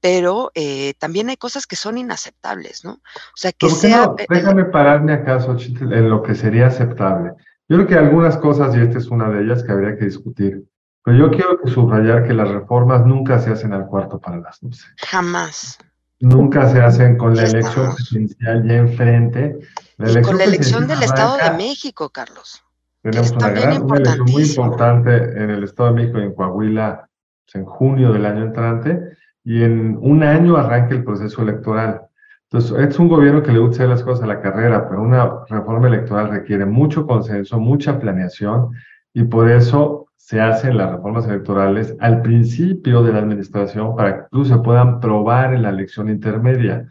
pero 0.00 0.50
eh, 0.54 0.94
también 0.98 1.28
hay 1.28 1.36
cosas 1.36 1.66
que 1.66 1.76
son 1.76 1.98
inaceptables, 1.98 2.84
¿no? 2.84 2.92
O 2.92 3.36
sea, 3.36 3.52
que 3.52 3.68
sea... 3.68 4.12
Déjame 4.28 4.64
pararme 4.64 5.12
acaso 5.12 5.56
en 5.58 6.08
lo 6.08 6.22
que 6.22 6.34
sería 6.34 6.68
aceptable. 6.68 7.32
Yo 7.68 7.76
creo 7.76 7.86
que 7.86 7.94
algunas 7.94 8.36
cosas, 8.38 8.74
y 8.74 8.80
esta 8.80 8.98
es 8.98 9.08
una 9.08 9.28
de 9.28 9.42
ellas, 9.42 9.62
que 9.62 9.72
habría 9.72 9.96
que 9.96 10.06
discutir. 10.06 10.64
Pero 11.04 11.16
yo 11.16 11.30
quiero 11.30 11.58
subrayar 11.66 12.26
que 12.26 12.34
las 12.34 12.48
reformas 12.48 13.04
nunca 13.06 13.38
se 13.38 13.50
hacen 13.50 13.72
al 13.72 13.86
cuarto 13.86 14.18
para 14.18 14.38
las 14.38 14.58
12. 14.60 14.86
Jamás. 15.06 15.78
Nunca 16.18 16.68
se 16.70 16.80
hacen 16.80 17.16
con 17.16 17.34
la 17.36 17.44
elección 17.44 17.94
presidencial 17.94 18.66
ya 18.66 18.74
enfrente. 18.74 19.58
La 19.96 20.20
con 20.22 20.36
la 20.36 20.44
elección 20.44 20.86
del 20.86 21.02
Estado 21.02 21.36
de 21.36 21.56
México, 21.56 22.10
Carlos. 22.10 22.62
Tenemos 23.02 23.30
una, 23.30 23.48
gran, 23.48 23.82
una 23.82 23.96
elección 23.96 24.30
muy 24.30 24.42
importante 24.42 25.14
en 25.14 25.50
el 25.50 25.64
Estado 25.64 25.90
de 25.90 25.94
México 25.94 26.18
y 26.18 26.24
en 26.24 26.34
Coahuila 26.34 27.06
en 27.54 27.64
junio 27.64 28.12
del 28.12 28.26
año 28.26 28.44
entrante 28.44 29.16
y 29.44 29.62
en 29.62 29.96
un 30.00 30.22
año 30.22 30.56
arranca 30.56 30.94
el 30.94 31.04
proceso 31.04 31.42
electoral. 31.42 32.02
Entonces, 32.44 32.76
es 32.78 32.98
un 32.98 33.08
gobierno 33.08 33.42
que 33.42 33.52
le 33.52 33.60
gusta 33.60 33.84
hacer 33.84 33.88
las 33.88 34.02
cosas 34.02 34.24
a 34.24 34.26
la 34.26 34.40
carrera, 34.40 34.88
pero 34.88 35.02
una 35.02 35.44
reforma 35.48 35.86
electoral 35.88 36.30
requiere 36.30 36.66
mucho 36.66 37.06
consenso, 37.06 37.60
mucha 37.60 37.98
planeación 37.98 38.70
y 39.14 39.24
por 39.24 39.48
eso 39.48 40.06
se 40.16 40.40
hacen 40.40 40.76
las 40.76 40.92
reformas 40.92 41.26
electorales 41.26 41.96
al 42.00 42.22
principio 42.22 43.02
de 43.02 43.12
la 43.12 43.20
administración 43.20 43.96
para 43.96 44.14
que 44.14 44.22
incluso 44.24 44.56
se 44.56 44.62
puedan 44.62 45.00
probar 45.00 45.54
en 45.54 45.62
la 45.62 45.70
elección 45.70 46.08
intermedia. 46.08 46.86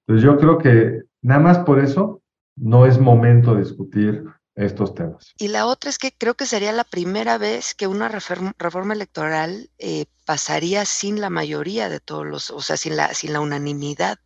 Entonces 0.00 0.24
yo 0.24 0.36
creo 0.38 0.58
que 0.58 1.02
nada 1.22 1.40
más 1.40 1.58
por 1.60 1.78
eso 1.78 2.20
no 2.56 2.86
es 2.86 2.98
momento 2.98 3.54
de 3.54 3.60
discutir 3.60 4.24
estos 4.54 4.94
temas. 4.94 5.32
Y 5.38 5.48
la 5.48 5.66
otra 5.66 5.90
es 5.90 5.98
que 5.98 6.12
creo 6.12 6.34
que 6.34 6.46
sería 6.46 6.72
la 6.72 6.84
primera 6.84 7.38
vez 7.38 7.74
que 7.74 7.86
una 7.86 8.08
reforma, 8.08 8.94
electoral 8.94 9.70
eh, 9.78 10.06
pasaría 10.26 10.84
sin 10.84 11.20
la 11.20 11.30
mayoría 11.30 11.88
de 11.88 12.00
todos 12.00 12.26
los, 12.26 12.50
o 12.50 12.60
sea, 12.60 12.76
sin 12.76 12.96
la, 12.96 13.14
sin 13.14 13.32
la 13.32 13.40
unanimidad 13.40 14.18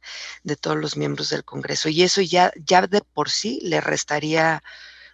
de 0.42 0.56
todos 0.56 0.76
los 0.76 0.96
miembros 0.96 1.30
del 1.30 1.44
Congreso. 1.44 1.88
Y 1.88 2.02
eso 2.02 2.20
ya, 2.22 2.52
ya 2.64 2.86
de 2.86 3.02
por 3.14 3.30
sí 3.30 3.60
le 3.62 3.80
restaría 3.80 4.62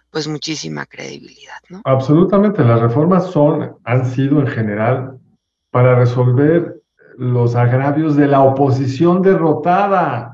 pues 0.09 0.27
muchísima 0.27 0.85
credibilidad, 0.85 1.57
¿no? 1.69 1.81
Absolutamente, 1.85 2.63
las 2.63 2.79
reformas 2.79 3.31
son, 3.31 3.77
han 3.83 4.05
sido 4.05 4.39
en 4.39 4.47
general 4.47 5.19
para 5.71 5.95
resolver 5.95 6.83
los 7.17 7.55
agravios 7.55 8.15
de 8.15 8.27
la 8.27 8.41
oposición 8.41 9.23
derrotada. 9.23 10.32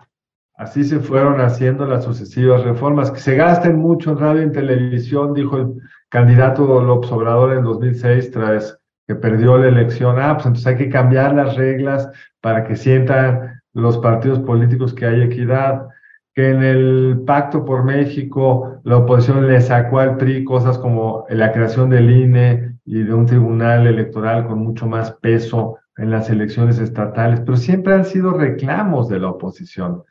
Así 0.60 0.84
se 0.84 1.00
fueron 1.00 1.40
haciendo 1.40 1.86
las 1.86 2.04
sucesivas 2.04 2.66
reformas. 2.66 3.12
Que 3.12 3.22
se 3.22 3.36
gasten 3.38 3.78
mucho 3.78 4.12
en 4.12 4.18
radio 4.18 4.44
y 4.44 4.52
televisión, 4.52 5.34
dijo 5.34 5.56
el 5.56 5.74
candidato 6.10 6.82
López 6.84 7.10
Obrador 7.14 7.54
en 7.54 7.64
2006, 7.64 8.30
tras 8.32 8.78
que 9.08 9.16
perdió 9.16 9.58
la 9.58 9.70
elección. 9.70 10.18
Ah, 10.20 10.34
pues 10.34 10.48
entonces 10.48 10.68
hay 10.68 10.76
que 10.76 10.90
cambiar 10.90 11.34
las 11.34 11.56
reglas 11.56 12.12
para 12.42 12.66
que 12.66 12.76
sientan 12.76 13.62
los 13.72 14.00
partidos 14.00 14.40
políticos 14.40 14.94
que 14.94 15.06
hay 15.06 15.22
equidad 15.22 15.88
que 16.36 16.50
en 16.50 16.62
el 16.62 17.24
Pacto 17.26 17.64
por 17.64 17.86
México 17.86 18.82
la 18.84 18.98
oposición 18.98 19.48
le 19.48 19.62
sacó 19.62 20.00
al 20.00 20.18
PRI 20.18 20.44
cosas 20.44 20.78
como 20.78 21.26
la 21.30 21.54
creación 21.54 21.90
del 21.90 22.12
INE 22.12 22.76
y 22.84 23.04
de 23.04 23.14
un 23.14 23.26
tribunal 23.26 23.88
electoral 23.88 24.46
con 24.46 24.60
mucho 24.60 24.88
más 24.88 25.12
peso 25.22 25.78
en 25.96 26.12
las 26.12 26.30
elecciones 26.30 26.80
estatales, 26.80 27.40
pero 27.42 27.56
siempre 27.56 27.94
han 27.94 28.04
sido 28.04 28.34
reclamos 28.34 29.08
de 29.08 29.20
la 29.20 29.30
oposición. 29.30 30.04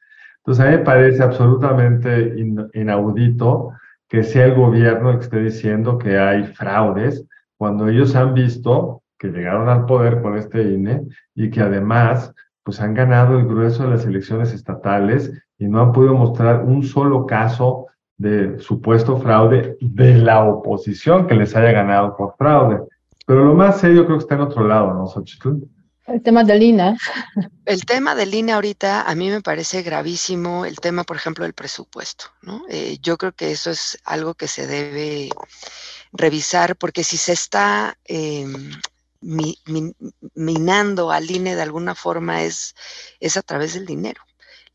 Entonces 0.48 0.64
a 0.64 0.70
mí 0.70 0.76
me 0.78 0.82
parece 0.82 1.22
absolutamente 1.22 2.34
inaudito 2.72 3.72
que 4.08 4.22
sea 4.22 4.46
el 4.46 4.54
gobierno 4.54 5.10
el 5.10 5.18
que 5.18 5.24
esté 5.24 5.42
diciendo 5.42 5.98
que 5.98 6.18
hay 6.18 6.44
fraudes 6.44 7.26
cuando 7.58 7.86
ellos 7.86 8.16
han 8.16 8.32
visto 8.32 9.02
que 9.18 9.28
llegaron 9.28 9.68
al 9.68 9.84
poder 9.84 10.22
con 10.22 10.38
este 10.38 10.62
INE 10.62 11.02
y 11.34 11.50
que 11.50 11.60
además 11.60 12.32
pues 12.62 12.80
han 12.80 12.94
ganado 12.94 13.38
el 13.38 13.46
grueso 13.46 13.82
de 13.82 13.90
las 13.90 14.06
elecciones 14.06 14.54
estatales 14.54 15.30
y 15.58 15.68
no 15.68 15.82
han 15.82 15.92
podido 15.92 16.14
mostrar 16.14 16.64
un 16.64 16.82
solo 16.82 17.26
caso 17.26 17.88
de 18.16 18.58
supuesto 18.58 19.18
fraude 19.18 19.76
de 19.82 20.14
la 20.14 20.44
oposición 20.44 21.26
que 21.26 21.34
les 21.34 21.54
haya 21.56 21.72
ganado 21.72 22.16
por 22.16 22.36
fraude. 22.38 22.80
Pero 23.26 23.44
lo 23.44 23.52
más 23.52 23.80
serio 23.80 24.06
creo 24.06 24.16
que 24.16 24.22
está 24.22 24.36
en 24.36 24.40
otro 24.40 24.66
lado, 24.66 24.94
¿no, 24.94 25.06
Xochitl? 25.08 25.58
El 26.08 26.22
tema 26.22 26.42
del 26.42 26.62
INE. 26.62 26.96
El 27.66 27.84
tema 27.84 28.14
del 28.14 28.34
INE 28.34 28.52
ahorita 28.52 29.02
a 29.02 29.14
mí 29.14 29.28
me 29.28 29.42
parece 29.42 29.82
gravísimo 29.82 30.64
el 30.64 30.76
tema, 30.76 31.04
por 31.04 31.16
ejemplo, 31.16 31.44
del 31.44 31.52
presupuesto, 31.52 32.26
¿no? 32.40 32.64
Eh, 32.70 32.98
yo 33.02 33.18
creo 33.18 33.32
que 33.32 33.52
eso 33.52 33.70
es 33.70 33.98
algo 34.04 34.34
que 34.34 34.48
se 34.48 34.66
debe 34.66 35.28
revisar 36.12 36.76
porque 36.76 37.04
si 37.04 37.18
se 37.18 37.32
está 37.32 37.98
em, 38.04 38.72
minando 40.34 41.10
al 41.10 41.30
INE 41.30 41.54
de 41.54 41.62
alguna 41.62 41.94
forma 41.94 42.42
es, 42.42 42.74
es 43.20 43.36
a 43.36 43.42
través 43.42 43.74
del 43.74 43.84
dinero 43.84 44.22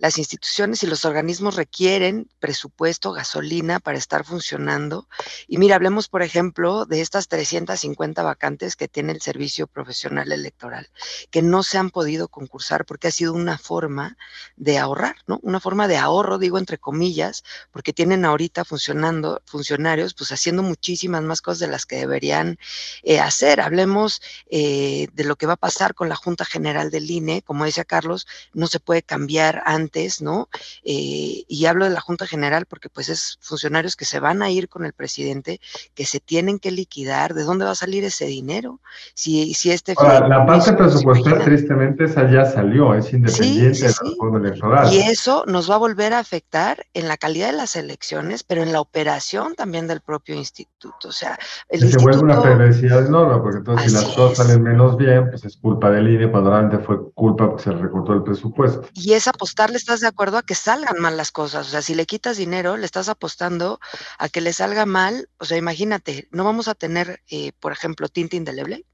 las 0.03 0.17
instituciones 0.17 0.83
y 0.83 0.87
los 0.87 1.05
organismos 1.05 1.55
requieren 1.55 2.27
presupuesto, 2.41 3.13
gasolina 3.13 3.79
para 3.79 3.97
estar 3.97 4.25
funcionando. 4.25 5.07
Y 5.47 5.59
mira, 5.59 5.77
hablemos, 5.77 6.09
por 6.09 6.23
ejemplo, 6.23 6.85
de 6.85 6.99
estas 6.99 7.29
350 7.29 8.21
vacantes 8.21 8.75
que 8.75 8.89
tiene 8.89 9.13
el 9.13 9.21
Servicio 9.21 9.65
Profesional 9.65 10.33
Electoral, 10.33 10.89
que 11.31 11.41
no 11.41 11.63
se 11.63 11.77
han 11.77 11.89
podido 11.89 12.27
concursar 12.27 12.83
porque 12.85 13.07
ha 13.07 13.11
sido 13.11 13.31
una 13.31 13.57
forma 13.57 14.17
de 14.57 14.77
ahorrar, 14.77 15.15
¿no? 15.25 15.39
Una 15.41 15.61
forma 15.61 15.87
de 15.87 15.95
ahorro, 15.95 16.37
digo 16.37 16.57
entre 16.57 16.77
comillas, 16.77 17.45
porque 17.71 17.93
tienen 17.93 18.25
ahorita 18.25 18.65
funcionando 18.65 19.41
funcionarios, 19.45 20.15
pues 20.15 20.33
haciendo 20.33 20.63
muchísimas 20.63 21.23
más 21.23 21.41
cosas 21.41 21.59
de 21.59 21.67
las 21.67 21.85
que 21.85 21.95
deberían 21.95 22.59
eh, 23.03 23.21
hacer. 23.21 23.61
Hablemos 23.61 24.21
eh, 24.49 25.07
de 25.13 25.23
lo 25.23 25.37
que 25.37 25.45
va 25.45 25.53
a 25.53 25.55
pasar 25.55 25.95
con 25.95 26.09
la 26.09 26.17
Junta 26.17 26.43
General 26.43 26.91
del 26.91 27.09
INE, 27.09 27.41
como 27.41 27.63
decía 27.63 27.85
Carlos, 27.85 28.27
no 28.51 28.67
se 28.67 28.81
puede 28.81 29.01
cambiar 29.01 29.63
antes 29.65 29.92
¿no? 30.21 30.49
Eh, 30.83 31.43
y 31.47 31.65
hablo 31.65 31.85
de 31.85 31.91
la 31.91 32.01
Junta 32.01 32.25
General 32.27 32.65
porque 32.65 32.89
pues 32.89 33.09
es 33.09 33.37
funcionarios 33.41 33.95
que 33.95 34.05
se 34.05 34.19
van 34.19 34.41
a 34.41 34.49
ir 34.49 34.69
con 34.69 34.85
el 34.85 34.93
presidente, 34.93 35.59
que 35.93 36.05
se 36.05 36.19
tienen 36.19 36.59
que 36.59 36.71
liquidar, 36.71 37.33
¿de 37.33 37.43
dónde 37.43 37.65
va 37.65 37.71
a 37.71 37.75
salir 37.75 38.03
ese 38.03 38.25
dinero? 38.25 38.79
Si, 39.13 39.53
si 39.53 39.71
este... 39.71 39.95
la 39.95 40.45
parte 40.45 40.73
presupuestal 40.73 41.43
tristemente 41.43 42.05
esa 42.05 42.29
ya 42.29 42.45
salió, 42.45 42.93
es 42.93 43.11
independiente 43.13 43.87
de 43.87 43.93
la 44.31 44.37
electoral. 44.37 44.93
Y 44.93 44.99
eso 45.01 45.43
nos 45.47 45.69
va 45.69 45.75
a 45.75 45.79
volver 45.79 46.13
a 46.13 46.19
afectar 46.19 46.85
en 46.93 47.07
la 47.07 47.17
calidad 47.17 47.47
de 47.47 47.57
las 47.57 47.75
elecciones, 47.75 48.43
pero 48.43 48.63
en 48.63 48.71
la 48.71 48.81
operación 48.81 49.55
también 49.55 49.87
del 49.87 50.01
propio 50.01 50.35
instituto. 50.35 51.09
O 51.09 51.11
sea, 51.11 51.37
el 51.69 51.91
se 51.91 51.97
vuelve 51.97 52.19
una 52.19 52.41
perversidad 52.41 53.05
enorme, 53.05 53.41
porque 53.41 53.57
entonces 53.59 53.91
si 53.91 53.97
las 53.97 54.15
cosas 54.15 54.37
salen 54.37 54.63
menos 54.63 54.97
bien, 54.97 55.29
pues 55.29 55.45
es 55.45 55.57
culpa 55.57 55.89
del 55.91 56.07
INE, 56.07 56.31
cuando 56.31 56.49
realmente 56.49 56.79
fue 56.83 57.11
culpa 57.13 57.47
porque 57.47 57.63
se 57.63 57.71
recortó 57.71 58.13
el 58.13 58.23
presupuesto. 58.23 58.87
Y 58.93 59.13
es 59.13 59.27
apostarle 59.27 59.79
estás 59.83 59.99
de 59.99 60.07
acuerdo 60.07 60.37
a 60.37 60.43
que 60.43 60.55
salgan 60.55 60.99
mal 60.99 61.17
las 61.17 61.31
cosas. 61.31 61.67
O 61.67 61.69
sea, 61.69 61.81
si 61.81 61.93
le 61.93 62.05
quitas 62.05 62.37
dinero, 62.37 62.77
le 62.77 62.85
estás 62.85 63.09
apostando 63.09 63.81
a 64.17 64.29
que 64.29 64.39
le 64.39 64.53
salga 64.53 64.85
mal. 64.85 65.29
O 65.39 65.45
sea, 65.45 65.57
imagínate, 65.57 66.29
no 66.31 66.45
vamos 66.45 66.69
a 66.69 66.73
tener, 66.73 67.21
eh, 67.29 67.51
por 67.59 67.73
ejemplo, 67.73 68.07
tinta 68.07 68.37
indeleble, 68.37 68.85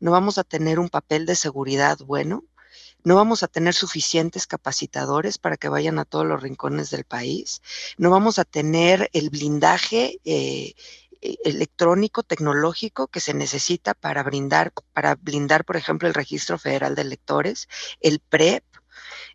no 0.00 0.10
vamos 0.10 0.38
a 0.38 0.44
tener 0.44 0.80
un 0.80 0.88
papel 0.88 1.24
de 1.24 1.36
seguridad 1.36 1.98
bueno, 1.98 2.44
no 3.04 3.14
vamos 3.14 3.44
a 3.44 3.48
tener 3.48 3.74
suficientes 3.74 4.46
capacitadores 4.48 5.38
para 5.38 5.56
que 5.56 5.68
vayan 5.68 6.00
a 6.00 6.04
todos 6.04 6.26
los 6.26 6.42
rincones 6.42 6.90
del 6.90 7.04
país, 7.04 7.62
no 7.96 8.10
vamos 8.10 8.40
a 8.40 8.44
tener 8.44 9.10
el 9.12 9.30
blindaje 9.30 10.20
eh, 10.24 10.74
e, 11.20 11.36
electrónico, 11.44 12.24
tecnológico 12.24 13.06
que 13.06 13.20
se 13.20 13.34
necesita 13.34 13.94
para 13.94 14.22
brindar, 14.24 14.72
para 14.92 15.14
blindar, 15.14 15.64
por 15.64 15.76
ejemplo, 15.76 16.08
el 16.08 16.14
registro 16.14 16.58
federal 16.58 16.96
de 16.96 17.02
electores, 17.02 17.68
el 18.00 18.18
PREP, 18.18 18.64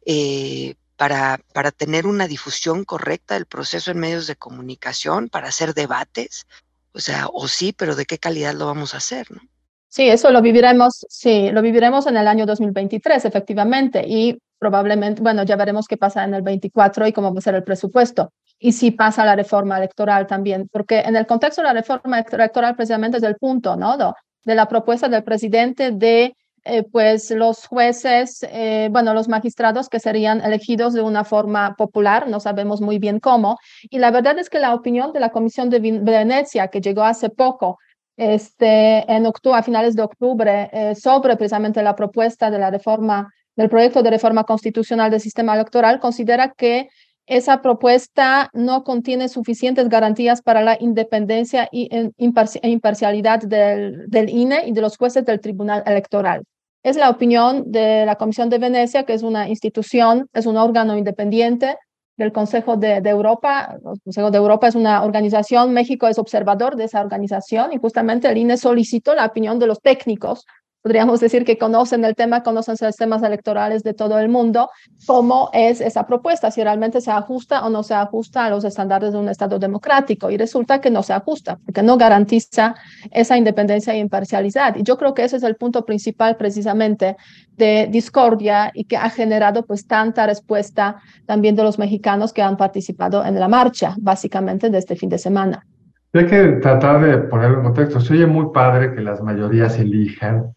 eh, 0.06 0.76
para, 1.00 1.40
para 1.54 1.72
tener 1.72 2.06
una 2.06 2.28
difusión 2.28 2.84
correcta 2.84 3.36
del 3.36 3.46
proceso 3.46 3.90
en 3.90 4.00
medios 4.00 4.28
de 4.28 4.36
comunicación, 4.36 5.30
para 5.30 5.48
hacer 5.48 5.74
debates. 5.74 6.46
O 6.92 7.00
sea, 7.00 7.28
o 7.32 7.48
sí, 7.48 7.72
pero 7.72 7.96
¿de 7.96 8.04
qué 8.04 8.18
calidad 8.18 8.54
lo 8.54 8.66
vamos 8.66 8.94
a 8.94 8.98
hacer? 8.98 9.32
¿no? 9.32 9.40
Sí, 9.88 10.10
eso 10.10 10.30
lo 10.30 10.42
viviremos, 10.42 11.06
sí, 11.08 11.52
lo 11.52 11.62
viviremos 11.62 12.06
en 12.06 12.18
el 12.18 12.28
año 12.28 12.46
2023, 12.46 13.24
efectivamente, 13.24 14.04
y 14.06 14.40
probablemente, 14.58 15.22
bueno, 15.22 15.44
ya 15.44 15.56
veremos 15.56 15.88
qué 15.88 15.96
pasa 15.96 16.26
en 16.26 16.34
el 16.34 16.42
24 16.42 17.08
y 17.08 17.14
cómo 17.14 17.34
va 17.34 17.40
a 17.40 17.44
ser 17.44 17.56
el 17.56 17.64
presupuesto. 17.64 18.34
Y 18.60 18.74
si 18.74 18.92
pasa 18.92 19.24
la 19.24 19.38
reforma 19.38 19.78
electoral 19.78 20.28
también, 20.28 20.68
porque 20.70 21.00
en 21.00 21.16
el 21.16 21.26
contexto 21.26 21.62
de 21.62 21.70
la 21.70 21.74
reforma 21.76 22.20
electoral 22.20 22.76
precisamente 22.76 23.20
es 23.20 23.24
el 23.24 23.38
punto, 23.38 23.78
¿no? 23.78 23.96
De 24.44 24.54
la 24.54 24.68
propuesta 24.68 25.08
del 25.08 25.24
presidente 25.24 25.92
de 25.92 26.36
eh, 26.70 26.84
pues 26.84 27.32
los 27.32 27.66
jueces, 27.68 28.46
eh, 28.50 28.90
bueno, 28.92 29.14
los 29.14 29.28
magistrados 29.28 29.90
que 29.90 30.00
serían 30.00 30.42
elegidos 30.42 30.94
de 30.94 31.02
una 31.02 31.24
forma 31.24 31.76
popular, 31.76 32.28
no 32.28 32.40
sabemos 32.40 32.82
muy 32.82 33.00
bien 33.00 33.20
cómo. 33.20 33.58
Y 33.90 34.00
la 34.00 34.12
verdad 34.12 34.38
es 34.40 34.50
que 34.50 34.60
la 34.60 34.74
opinión 34.74 35.12
de 35.12 35.20
la 35.20 35.32
Comisión 35.32 35.70
de 35.70 35.80
Venecia, 35.80 36.68
que 36.68 36.82
llegó 36.82 37.04
hace 37.04 37.30
poco, 37.30 37.78
este, 38.18 39.12
en 39.12 39.26
octubre, 39.26 39.58
a 39.58 39.64
finales 39.64 39.96
de 39.96 40.04
octubre, 40.04 40.70
eh, 40.74 40.96
sobre 40.96 41.38
precisamente 41.38 41.82
la 41.82 41.96
propuesta 41.96 42.52
de 42.52 42.60
la 42.60 42.70
reforma, 42.70 43.32
del 43.56 43.70
proyecto 43.70 44.04
de 44.04 44.12
reforma 44.12 44.44
constitucional 44.44 45.10
del 45.10 45.22
sistema 45.22 45.56
electoral, 45.56 46.00
considera 46.00 46.52
que 46.52 46.90
esa 47.30 47.62
propuesta 47.62 48.50
no 48.54 48.84
contiene 48.84 49.30
suficientes 49.30 49.88
garantías 49.88 50.42
para 50.42 50.64
la 50.64 50.78
independencia 50.80 51.70
e 51.72 52.12
imparcialidad 52.18 53.40
del, 53.40 54.30
INE 54.30 54.64
y 54.66 54.72
de 54.72 54.82
los 54.82 54.98
jueces 54.98 55.24
del 55.26 55.40
Tribunal 55.40 55.84
Electoral. 55.86 56.44
Es 56.84 56.96
la 56.96 57.10
opinión 57.10 57.72
de 57.72 58.06
la 58.06 58.16
Comisión 58.16 58.50
de 58.50 58.58
Venecia, 58.58 59.04
que 59.04 59.14
es 59.14 59.24
una 59.24 59.50
institución, 59.50 60.28
es 60.34 60.46
un 60.46 60.56
órgano 60.56 60.98
independiente 60.98 61.78
del 62.16 62.32
Consejo 62.32 62.78
de, 62.78 62.98
Europa. 62.98 63.76
El 63.76 64.00
Consejo 64.02 64.32
de 64.32 64.38
Europa 64.38 64.68
es 64.68 64.76
una 64.76 65.04
organización, 65.04 65.74
México 65.74 66.08
es 66.08 66.20
observador 66.20 66.76
de 66.76 66.86
esa 66.86 67.02
organización 67.02 67.74
y 67.74 67.78
justamente 67.78 68.30
el 68.30 68.38
INE 68.38 68.58
solicitó 68.58 69.16
la 69.16 69.26
opinión 69.26 69.60
de 69.60 69.68
los 69.68 69.82
técnicos 69.82 70.46
podríamos 70.82 71.20
decir 71.20 71.46
que 71.46 71.58
conocen 71.58 72.06
el 72.06 72.16
tema, 72.16 72.44
conocen 72.44 72.76
los 72.80 72.96
temas 72.96 73.22
electorales 73.24 73.84
de 73.84 73.94
todo 73.94 74.20
el 74.20 74.30
mundo, 74.30 74.70
cómo 75.06 75.50
es 75.54 75.82
esa 75.82 76.08
propuesta, 76.08 76.52
si 76.52 76.64
realmente 76.64 77.02
se 77.02 77.12
ajusta 77.12 77.66
o 77.66 77.70
no 77.70 77.84
se 77.84 77.94
ajusta 77.94 78.46
a 78.46 78.50
los 78.50 78.64
estándares 78.64 79.12
de 79.14 79.20
un 79.20 79.30
Estado 79.30 79.60
democrático. 79.60 80.32
Y 80.32 80.38
resulta 80.38 80.80
que 80.80 80.90
no 80.90 81.04
se 81.04 81.14
ajusta, 81.14 81.60
porque 81.66 81.84
no 81.84 81.98
garantiza 81.98 82.76
esa 83.12 83.38
independencia 83.38 83.94
e 83.94 84.00
imparcialidad. 84.00 84.76
Y 84.76 84.84
yo 84.84 84.98
creo 84.98 85.14
que 85.14 85.24
ese 85.24 85.38
es 85.38 85.44
el 85.44 85.56
punto 85.56 85.86
principal 85.86 86.38
precisamente 86.38 87.18
de 87.58 87.88
discordia 87.92 88.72
y 88.74 88.86
que 88.86 88.98
ha 88.98 89.10
generado 89.10 89.66
pues 89.66 89.86
tanta 89.86 90.26
respuesta 90.26 91.02
también 91.26 91.56
de 91.56 91.64
los 91.64 91.78
mexicanos 91.78 92.32
que 92.32 92.42
han 92.42 92.58
participado 92.58 93.26
en 93.26 93.38
la 93.40 93.48
marcha, 93.48 93.96
básicamente 94.00 94.70
de 94.70 94.78
este 94.78 94.96
fin 94.96 95.10
de 95.10 95.18
semana. 95.18 95.66
Hay 96.14 96.26
que 96.26 96.44
tratar 96.62 97.02
de 97.02 97.18
ponerlo 97.28 97.58
en 97.58 97.64
contexto. 97.66 98.00
Se 98.00 98.14
oye 98.14 98.26
muy 98.26 98.48
padre 98.52 98.96
que 98.96 99.02
las 99.02 99.22
mayorías 99.22 99.78
elijan 99.78 100.56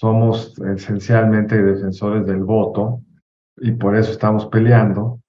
somos 0.00 0.58
esencialmente 0.60 1.62
defensores 1.62 2.24
del 2.26 2.42
voto 2.42 3.02
y 3.58 3.72
por 3.72 3.96
eso 3.96 4.12
estamos 4.12 4.46
peleando, 4.46 5.20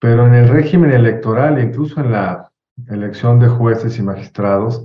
pero 0.00 0.26
en 0.26 0.34
el 0.34 0.48
régimen 0.48 0.90
electoral, 0.90 1.62
incluso 1.62 2.00
en 2.00 2.10
la 2.10 2.50
elección 2.88 3.38
de 3.38 3.46
jueces 3.46 4.00
y 4.00 4.02
magistrados, 4.02 4.84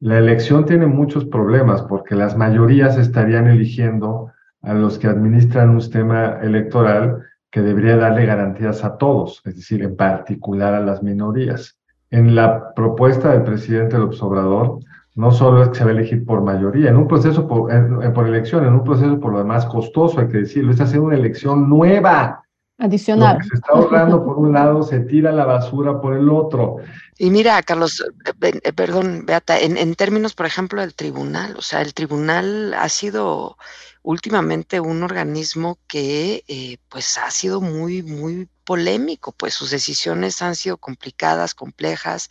la 0.00 0.16
elección 0.16 0.64
tiene 0.64 0.86
muchos 0.86 1.26
problemas 1.26 1.82
porque 1.82 2.14
las 2.14 2.34
mayorías 2.34 2.96
estarían 2.96 3.46
eligiendo 3.46 4.32
a 4.62 4.72
los 4.72 4.98
que 4.98 5.08
administran 5.08 5.68
un 5.68 5.82
sistema 5.82 6.38
electoral 6.40 7.26
que 7.50 7.60
debería 7.60 7.98
darle 7.98 8.24
garantías 8.24 8.84
a 8.84 8.96
todos, 8.96 9.42
es 9.44 9.54
decir, 9.54 9.82
en 9.82 9.96
particular 9.96 10.72
a 10.72 10.80
las 10.80 11.02
minorías. 11.02 11.78
En 12.08 12.34
la 12.34 12.72
propuesta 12.72 13.32
del 13.32 13.42
presidente 13.42 13.98
López 13.98 14.22
Obrador, 14.22 14.78
no 15.14 15.30
solo 15.30 15.62
es 15.62 15.68
que 15.68 15.76
se 15.76 15.84
va 15.84 15.90
a 15.90 15.92
elegir 15.92 16.24
por 16.24 16.42
mayoría, 16.42 16.90
en 16.90 16.96
un 16.96 17.06
proceso 17.06 17.46
por, 17.46 17.70
por 18.14 18.26
elección, 18.26 18.66
en 18.66 18.74
un 18.74 18.84
proceso 18.84 19.20
por 19.20 19.32
lo 19.32 19.38
demás 19.38 19.66
costoso, 19.66 20.20
hay 20.20 20.28
que 20.28 20.38
decirlo, 20.38 20.70
está 20.70 20.84
haciendo 20.84 21.06
una 21.06 21.16
elección 21.16 21.68
nueva. 21.68 22.42
Adicional. 22.78 23.34
Lo 23.34 23.42
que 23.42 23.48
se 23.48 23.54
está 23.54 23.72
ahorrando 23.74 24.24
por 24.24 24.38
un 24.38 24.52
lado 24.52 24.82
se 24.82 25.00
tira 25.00 25.30
la 25.30 25.44
basura 25.44 26.00
por 26.00 26.14
el 26.14 26.28
otro. 26.30 26.76
Y 27.18 27.30
mira, 27.30 27.62
Carlos, 27.62 28.04
eh, 28.42 28.72
perdón, 28.72 29.24
Beata, 29.26 29.60
en, 29.60 29.76
en 29.76 29.94
términos, 29.94 30.34
por 30.34 30.46
ejemplo, 30.46 30.80
del 30.80 30.94
tribunal, 30.94 31.54
o 31.56 31.62
sea, 31.62 31.82
el 31.82 31.94
tribunal 31.94 32.74
ha 32.74 32.88
sido 32.88 33.56
últimamente 34.02 34.80
un 34.80 35.02
organismo 35.02 35.78
que 35.86 36.44
eh, 36.48 36.78
pues 36.88 37.18
ha 37.18 37.30
sido 37.30 37.60
muy, 37.60 38.02
muy 38.02 38.48
polémico, 38.64 39.32
pues 39.32 39.54
sus 39.54 39.70
decisiones 39.70 40.42
han 40.42 40.56
sido 40.56 40.76
complicadas, 40.76 41.54
complejas 41.54 42.28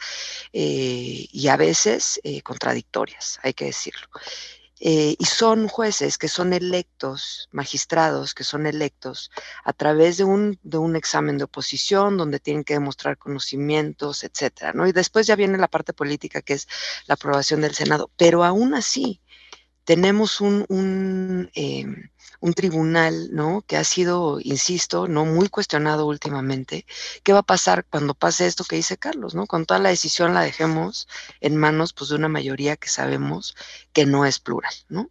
eh, 0.54 1.28
y 1.32 1.48
a 1.48 1.58
veces 1.58 2.20
eh, 2.24 2.42
contradictorias, 2.42 3.40
hay 3.44 3.54
que 3.54 3.66
decirlo. 3.66 4.08
y 4.84 5.26
son 5.26 5.68
jueces 5.68 6.18
que 6.18 6.28
son 6.28 6.54
electos, 6.54 7.50
magistrados 7.52 8.34
que 8.34 8.44
son 8.44 8.66
electos 8.66 9.30
a 9.64 9.74
través 9.74 10.18
de 10.18 10.24
un, 10.24 10.60
de 10.64 10.78
un 10.80 10.96
examen 10.96 11.38
de 11.38 11.44
oposición 11.44 12.18
donde 12.18 12.40
tienen 12.40 12.64
que 12.64 12.74
demostrar 12.74 13.18
conocimientos, 13.18 14.24
etcétera, 14.24 14.74
¿no? 14.74 14.88
Y 14.88 14.92
después 14.92 15.28
ya 15.28 15.36
viene 15.36 15.58
la 15.60 15.68
parte 15.68 15.94
política 15.94 16.42
que 16.42 16.54
es 16.54 16.68
la 17.06 17.14
aprobación 17.16 17.62
del 17.62 17.76
Senado, 17.76 18.10
pero 18.18 18.44
aún 18.44 18.74
así, 18.74 19.22
tenemos 19.92 20.40
un, 20.40 21.50
em, 21.54 22.10
un, 22.40 22.54
tribunal, 22.54 23.28
¿no? 23.34 23.62
Que 23.68 23.76
ha 23.76 23.84
sido, 23.84 24.40
insisto, 24.42 25.10
no 25.10 25.26
muy 25.26 25.50
cuestionado 25.50 26.08
últimamente. 26.08 26.86
¿Qué 27.24 27.34
va 27.34 27.40
a 27.40 27.44
pasar 27.44 27.84
cuando 27.84 28.14
pase 28.14 28.48
esto 28.48 28.64
que 28.64 28.78
dice 28.78 28.96
Carlos, 28.96 29.36
¿no? 29.36 29.48
Con 29.48 29.66
toda 29.66 29.82
la 29.82 29.90
decisión 29.90 30.34
la 30.34 30.44
dejemos 30.44 31.10
en 31.42 31.58
manos, 31.58 31.92
pues, 31.92 32.10
de 32.10 32.16
una 32.16 32.30
mayoría 32.30 32.78
que 32.78 32.88
sabemos 32.88 33.54
que 33.92 34.06
no 34.06 34.26
es 34.26 34.40
plural, 34.40 34.74
¿no? 34.88 35.10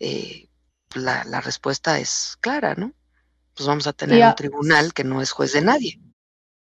Eh, 0.00 0.48
la, 0.94 1.24
la, 1.24 1.42
respuesta 1.42 1.98
es 1.98 2.38
clara, 2.40 2.74
¿no? 2.74 2.94
Pues 3.54 3.66
vamos 3.66 3.86
a 3.86 3.92
tener 3.92 4.26
un 4.26 4.34
tribunal 4.34 4.94
que 4.94 5.04
no 5.04 5.20
es 5.20 5.30
juez 5.30 5.52
de 5.52 5.60
nadie. 5.60 6.00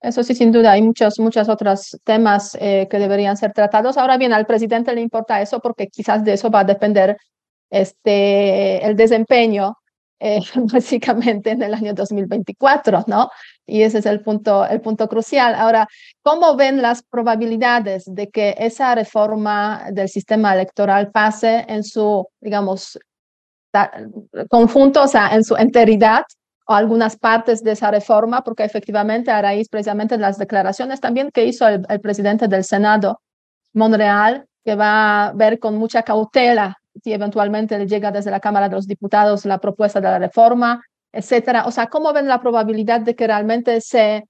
Eso 0.01 0.23
sí, 0.23 0.35
sin 0.35 0.51
duda, 0.51 0.73
hay 0.73 0.81
muchos, 0.81 1.19
muchos 1.19 1.47
otros 1.47 1.97
temas 2.03 2.57
eh, 2.59 2.89
que 2.91 2.99
deberían 2.99 3.37
ser 3.37 3.53
tratados. 3.53 3.97
Ahora 3.97 4.17
bien, 4.17 4.33
al 4.33 4.45
presidente 4.45 4.93
le 4.93 4.99
importa 4.99 5.41
eso 5.41 5.61
porque 5.61 5.87
quizás 5.87 6.25
de 6.25 6.33
eso 6.33 6.51
va 6.51 6.61
a 6.61 6.65
depender 6.65 7.15
este, 7.71 8.85
el 8.85 8.95
desempeño 8.95 9.77
eh, 10.23 10.39
básicamente 10.71 11.49
en 11.49 11.63
el 11.63 11.73
año 11.73 11.95
2024, 11.95 13.05
¿no? 13.07 13.31
Y 13.65 13.81
ese 13.81 13.97
es 13.99 14.05
el 14.05 14.21
punto, 14.21 14.65
el 14.67 14.79
punto 14.79 15.07
crucial. 15.07 15.55
Ahora, 15.55 15.87
¿cómo 16.21 16.55
ven 16.55 16.81
las 16.81 17.01
probabilidades 17.01 18.03
de 18.05 18.29
que 18.29 18.53
esa 18.59 18.93
reforma 18.93 19.85
del 19.91 20.09
sistema 20.09 20.53
electoral 20.53 21.09
pase 21.11 21.65
en 21.67 21.83
su, 21.83 22.27
digamos, 22.39 22.99
conjunto, 24.49 25.03
o 25.03 25.07
sea, 25.07 25.29
en 25.33 25.43
su 25.43 25.55
enteridad 25.55 26.23
o 26.67 26.73
algunas 26.75 27.17
partes 27.17 27.63
de 27.63 27.71
esa 27.71 27.89
reforma? 27.89 28.43
Porque 28.43 28.63
efectivamente, 28.63 29.31
a 29.31 29.41
raíz 29.41 29.69
precisamente 29.69 30.17
de 30.17 30.21
las 30.21 30.37
declaraciones 30.37 31.01
también 31.01 31.31
que 31.31 31.45
hizo 31.45 31.67
el, 31.67 31.83
el 31.89 31.99
presidente 31.99 32.47
del 32.47 32.63
Senado, 32.63 33.21
Monreal, 33.73 34.45
que 34.63 34.75
va 34.75 35.27
a 35.27 35.33
ver 35.33 35.57
con 35.57 35.77
mucha 35.77 36.03
cautela 36.03 36.80
si 37.03 37.13
eventualmente 37.13 37.77
le 37.77 37.87
llega 37.87 38.11
desde 38.11 38.31
la 38.31 38.39
Cámara 38.39 38.69
de 38.69 38.75
los 38.75 38.87
Diputados 38.87 39.45
la 39.45 39.59
propuesta 39.59 39.99
de 39.99 40.07
la 40.07 40.19
reforma, 40.19 40.83
etcétera. 41.11 41.65
O 41.65 41.71
sea, 41.71 41.87
¿cómo 41.87 42.13
ven 42.13 42.27
la 42.27 42.41
probabilidad 42.41 43.01
de 43.01 43.15
que 43.15 43.27
realmente 43.27 43.81
se 43.81 44.25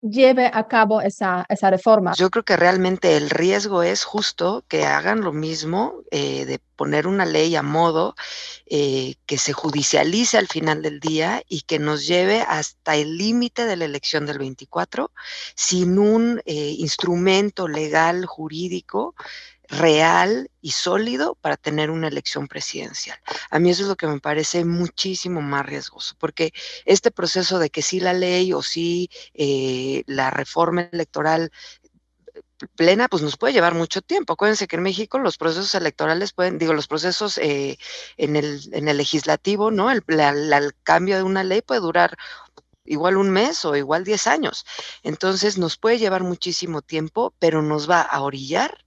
lleve 0.00 0.50
a 0.52 0.68
cabo 0.68 1.00
esa, 1.00 1.46
esa 1.48 1.70
reforma? 1.70 2.12
Yo 2.16 2.30
creo 2.30 2.44
que 2.44 2.56
realmente 2.56 3.16
el 3.16 3.30
riesgo 3.30 3.82
es 3.82 4.04
justo 4.04 4.64
que 4.68 4.84
hagan 4.84 5.22
lo 5.22 5.32
mismo, 5.32 5.94
eh, 6.10 6.44
de 6.44 6.60
poner 6.76 7.06
una 7.06 7.24
ley 7.24 7.56
a 7.56 7.62
modo 7.62 8.14
eh, 8.66 9.14
que 9.26 9.38
se 9.38 9.52
judicialice 9.52 10.36
al 10.38 10.48
final 10.48 10.82
del 10.82 11.00
día 11.00 11.42
y 11.48 11.62
que 11.62 11.78
nos 11.78 12.06
lleve 12.06 12.40
hasta 12.40 12.96
el 12.96 13.16
límite 13.16 13.64
de 13.64 13.76
la 13.76 13.84
elección 13.84 14.26
del 14.26 14.38
24 14.38 15.10
sin 15.54 15.98
un 15.98 16.42
eh, 16.44 16.74
instrumento 16.78 17.68
legal 17.68 18.26
jurídico 18.26 19.14
real 19.68 20.50
y 20.60 20.72
sólido 20.72 21.36
para 21.40 21.56
tener 21.56 21.90
una 21.90 22.08
elección 22.08 22.48
presidencial. 22.48 23.18
A 23.50 23.58
mí 23.58 23.70
eso 23.70 23.82
es 23.82 23.88
lo 23.88 23.96
que 23.96 24.06
me 24.06 24.20
parece 24.20 24.64
muchísimo 24.64 25.40
más 25.40 25.66
riesgoso, 25.66 26.14
porque 26.18 26.52
este 26.84 27.10
proceso 27.10 27.58
de 27.58 27.70
que 27.70 27.82
sí 27.82 28.00
la 28.00 28.12
ley 28.12 28.52
o 28.52 28.62
sí 28.62 29.10
eh, 29.34 30.02
la 30.06 30.30
reforma 30.30 30.88
electoral 30.92 31.50
plena, 32.76 33.08
pues 33.08 33.22
nos 33.22 33.36
puede 33.36 33.52
llevar 33.52 33.74
mucho 33.74 34.00
tiempo. 34.02 34.32
Acuérdense 34.32 34.66
que 34.66 34.76
en 34.76 34.82
México 34.82 35.18
los 35.18 35.36
procesos 35.36 35.74
electorales 35.74 36.32
pueden, 36.32 36.58
digo, 36.58 36.72
los 36.72 36.86
procesos 36.86 37.38
eh, 37.38 37.78
en, 38.16 38.36
el, 38.36 38.60
en 38.72 38.88
el 38.88 38.96
legislativo, 38.96 39.70
¿no? 39.70 39.90
El, 39.90 40.02
el 40.08 40.74
cambio 40.82 41.16
de 41.16 41.22
una 41.22 41.44
ley 41.44 41.62
puede 41.62 41.80
durar 41.80 42.16
igual 42.84 43.16
un 43.16 43.30
mes 43.30 43.64
o 43.64 43.76
igual 43.76 44.04
10 44.04 44.26
años. 44.26 44.66
Entonces 45.02 45.58
nos 45.58 45.76
puede 45.76 45.98
llevar 45.98 46.22
muchísimo 46.22 46.82
tiempo, 46.82 47.34
pero 47.38 47.62
nos 47.62 47.88
va 47.88 48.00
a 48.02 48.20
orillar 48.22 48.83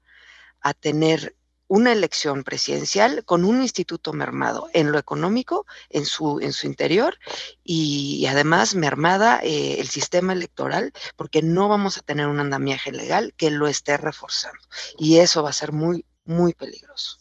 a 0.69 0.73
tener 0.73 1.35
una 1.67 1.91
elección 1.91 2.43
presidencial 2.43 3.23
con 3.25 3.43
un 3.43 3.61
instituto 3.61 4.13
mermado 4.13 4.69
en 4.73 4.91
lo 4.91 4.99
económico, 4.99 5.65
en 5.89 6.05
su, 6.05 6.39
en 6.39 6.53
su 6.53 6.65
interior, 6.65 7.17
y, 7.63 8.25
además 8.27 8.75
mermada 8.75 9.39
eh, 9.43 9.79
el 9.79 9.87
sistema 9.87 10.33
electoral, 10.33 10.93
porque 11.15 11.41
no 11.41 11.67
vamos 11.67 11.97
a 11.97 12.01
tener 12.01 12.27
un 12.27 12.39
andamiaje 12.39 12.91
legal 12.91 13.33
que 13.35 13.51
lo 13.51 13.67
esté 13.67 13.97
reforzando. 13.97 14.59
Y 14.97 15.17
eso 15.17 15.43
va 15.43 15.49
a 15.49 15.53
ser 15.53 15.73
muy, 15.73 16.05
muy 16.25 16.53
peligroso. 16.53 17.17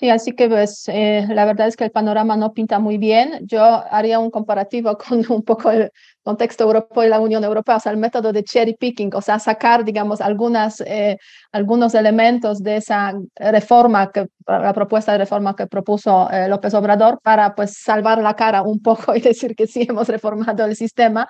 Sí, 0.00 0.10
así 0.10 0.32
que 0.32 0.48
pues 0.48 0.84
eh, 0.86 1.26
la 1.28 1.44
verdad 1.44 1.66
es 1.66 1.76
que 1.76 1.82
el 1.82 1.90
panorama 1.90 2.36
no 2.36 2.52
pinta 2.54 2.78
muy 2.78 2.98
bien. 2.98 3.40
Yo 3.42 3.64
haría 3.90 4.20
un 4.20 4.30
comparativo 4.30 4.96
con 5.08 5.24
un 5.28 5.42
poco 5.42 5.72
el 5.72 5.90
contexto 6.28 6.64
europeo 6.64 7.04
y 7.04 7.08
la 7.08 7.20
Unión 7.20 7.42
Europea, 7.42 7.76
o 7.76 7.80
sea, 7.80 7.90
el 7.90 7.96
método 7.96 8.34
de 8.34 8.44
cherry 8.44 8.74
picking, 8.74 9.10
o 9.14 9.22
sea, 9.22 9.38
sacar, 9.38 9.82
digamos, 9.82 10.20
algunas, 10.20 10.82
eh, 10.82 11.16
algunos 11.52 11.94
elementos 11.94 12.62
de 12.62 12.76
esa 12.76 13.14
reforma, 13.36 14.12
que, 14.12 14.26
la 14.46 14.74
propuesta 14.74 15.12
de 15.12 15.18
reforma 15.18 15.56
que 15.56 15.66
propuso 15.66 16.30
eh, 16.30 16.46
López 16.48 16.74
Obrador 16.74 17.18
para 17.22 17.54
pues 17.54 17.78
salvar 17.78 18.18
la 18.18 18.34
cara 18.34 18.60
un 18.60 18.80
poco 18.80 19.14
y 19.16 19.20
decir 19.22 19.54
que 19.56 19.66
sí 19.66 19.86
hemos 19.88 20.06
reformado 20.08 20.66
el 20.66 20.76
sistema, 20.76 21.26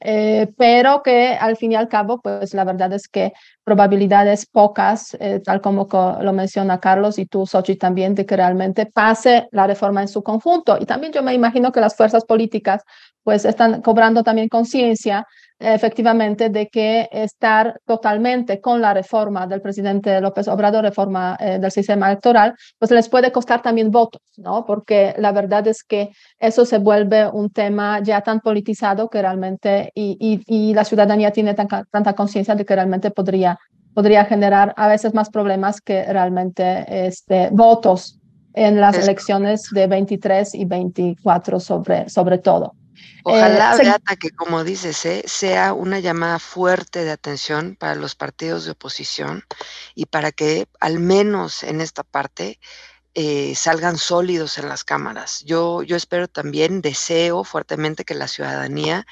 eh, 0.00 0.52
pero 0.56 1.02
que 1.02 1.36
al 1.40 1.56
fin 1.56 1.72
y 1.72 1.74
al 1.74 1.88
cabo, 1.88 2.20
pues 2.20 2.54
la 2.54 2.64
verdad 2.64 2.92
es 2.92 3.08
que 3.08 3.32
probabilidades 3.64 4.46
pocas, 4.46 5.16
eh, 5.20 5.40
tal 5.44 5.60
como 5.60 5.88
lo 6.20 6.32
menciona 6.32 6.80
Carlos 6.80 7.18
y 7.18 7.26
tú, 7.26 7.46
Sochi, 7.46 7.76
también, 7.76 8.14
de 8.14 8.26
que 8.26 8.36
realmente 8.36 8.86
pase 8.86 9.48
la 9.52 9.66
reforma 9.66 10.02
en 10.02 10.08
su 10.08 10.22
conjunto. 10.22 10.76
Y 10.80 10.86
también 10.86 11.12
yo 11.12 11.22
me 11.22 11.34
imagino 11.34 11.72
que 11.72 11.80
las 11.80 11.96
fuerzas 11.96 12.24
políticas 12.24 12.82
pues 13.22 13.44
están 13.44 13.82
cobrando 13.82 14.22
también 14.22 14.48
conciencia 14.48 15.26
efectivamente 15.58 16.50
de 16.50 16.68
que 16.68 17.08
estar 17.10 17.80
totalmente 17.86 18.60
con 18.60 18.80
la 18.80 18.92
reforma 18.92 19.46
del 19.46 19.62
presidente 19.62 20.20
López 20.20 20.48
Obrador, 20.48 20.84
reforma 20.84 21.36
eh, 21.40 21.58
del 21.58 21.70
sistema 21.70 22.08
electoral, 22.08 22.54
pues 22.78 22.90
les 22.90 23.08
puede 23.08 23.32
costar 23.32 23.62
también 23.62 23.90
votos, 23.90 24.20
¿no? 24.36 24.66
Porque 24.66 25.14
la 25.18 25.32
verdad 25.32 25.66
es 25.66 25.82
que 25.82 26.10
eso 26.38 26.66
se 26.66 26.78
vuelve 26.78 27.28
un 27.28 27.50
tema 27.50 28.00
ya 28.02 28.20
tan 28.20 28.40
politizado 28.40 29.08
que 29.08 29.22
realmente, 29.22 29.90
y, 29.94 30.42
y, 30.46 30.74
la 30.74 30.84
ciudadanía 30.84 31.30
tiene 31.30 31.54
tanta 31.54 32.12
conciencia 32.14 32.54
de 32.54 32.64
que 32.64 32.74
realmente 32.74 33.10
podría, 33.10 33.58
podría 33.94 34.26
generar 34.26 34.74
a 34.76 34.88
veces 34.88 35.14
más 35.14 35.30
problemas 35.30 35.80
que 35.80 36.04
realmente 36.04 37.06
este, 37.06 37.48
votos 37.50 38.18
en 38.52 38.80
las 38.80 38.98
elecciones 38.98 39.68
de 39.70 39.86
23 39.86 40.54
y 40.54 40.64
24 40.64 41.60
sobre, 41.60 42.08
sobre 42.08 42.38
todo. 42.38 42.74
Ojalá, 43.24 43.74
eh, 43.74 43.78
Beata, 43.78 44.16
que 44.16 44.30
como 44.30 44.64
dices, 44.64 45.04
¿eh? 45.04 45.22
sea 45.26 45.72
una 45.72 46.00
llamada 46.00 46.38
fuerte 46.38 47.04
de 47.04 47.10
atención 47.10 47.76
para 47.76 47.94
los 47.94 48.14
partidos 48.14 48.64
de 48.64 48.72
oposición 48.72 49.44
y 49.94 50.06
para 50.06 50.32
que 50.32 50.68
al 50.80 51.00
menos 51.00 51.62
en 51.62 51.80
esta 51.80 52.02
parte 52.02 52.58
eh, 53.14 53.54
salgan 53.54 53.98
sólidos 53.98 54.58
en 54.58 54.68
las 54.68 54.84
cámaras. 54.84 55.42
Yo, 55.44 55.82
yo 55.82 55.96
espero 55.96 56.28
también, 56.28 56.82
deseo 56.82 57.44
fuertemente 57.44 58.04
que 58.04 58.14
la 58.14 58.28
ciudadanía 58.28 59.06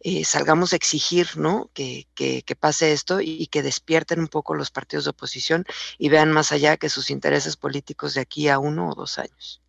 eh, 0.00 0.26
salgamos 0.26 0.74
a 0.74 0.76
exigir 0.76 1.38
¿no? 1.38 1.70
Que, 1.72 2.06
que, 2.14 2.42
que, 2.42 2.56
pase 2.56 2.92
esto 2.92 3.22
y, 3.22 3.46
que 3.46 3.62
despierten 3.62 4.20
un 4.20 4.28
poco 4.28 4.54
los 4.54 4.70
partidos 4.70 5.04
de 5.04 5.12
oposición 5.12 5.64
y 5.96 6.10
vean 6.10 6.30
más 6.30 6.52
allá 6.52 6.76
que 6.76 6.90
sus 6.90 7.08
intereses 7.08 7.56
políticos 7.56 8.12
de 8.12 8.20
aquí 8.20 8.48
a 8.48 8.58
uno 8.58 8.90
o 8.90 8.94
dos 8.94 9.18
años. 9.18 9.63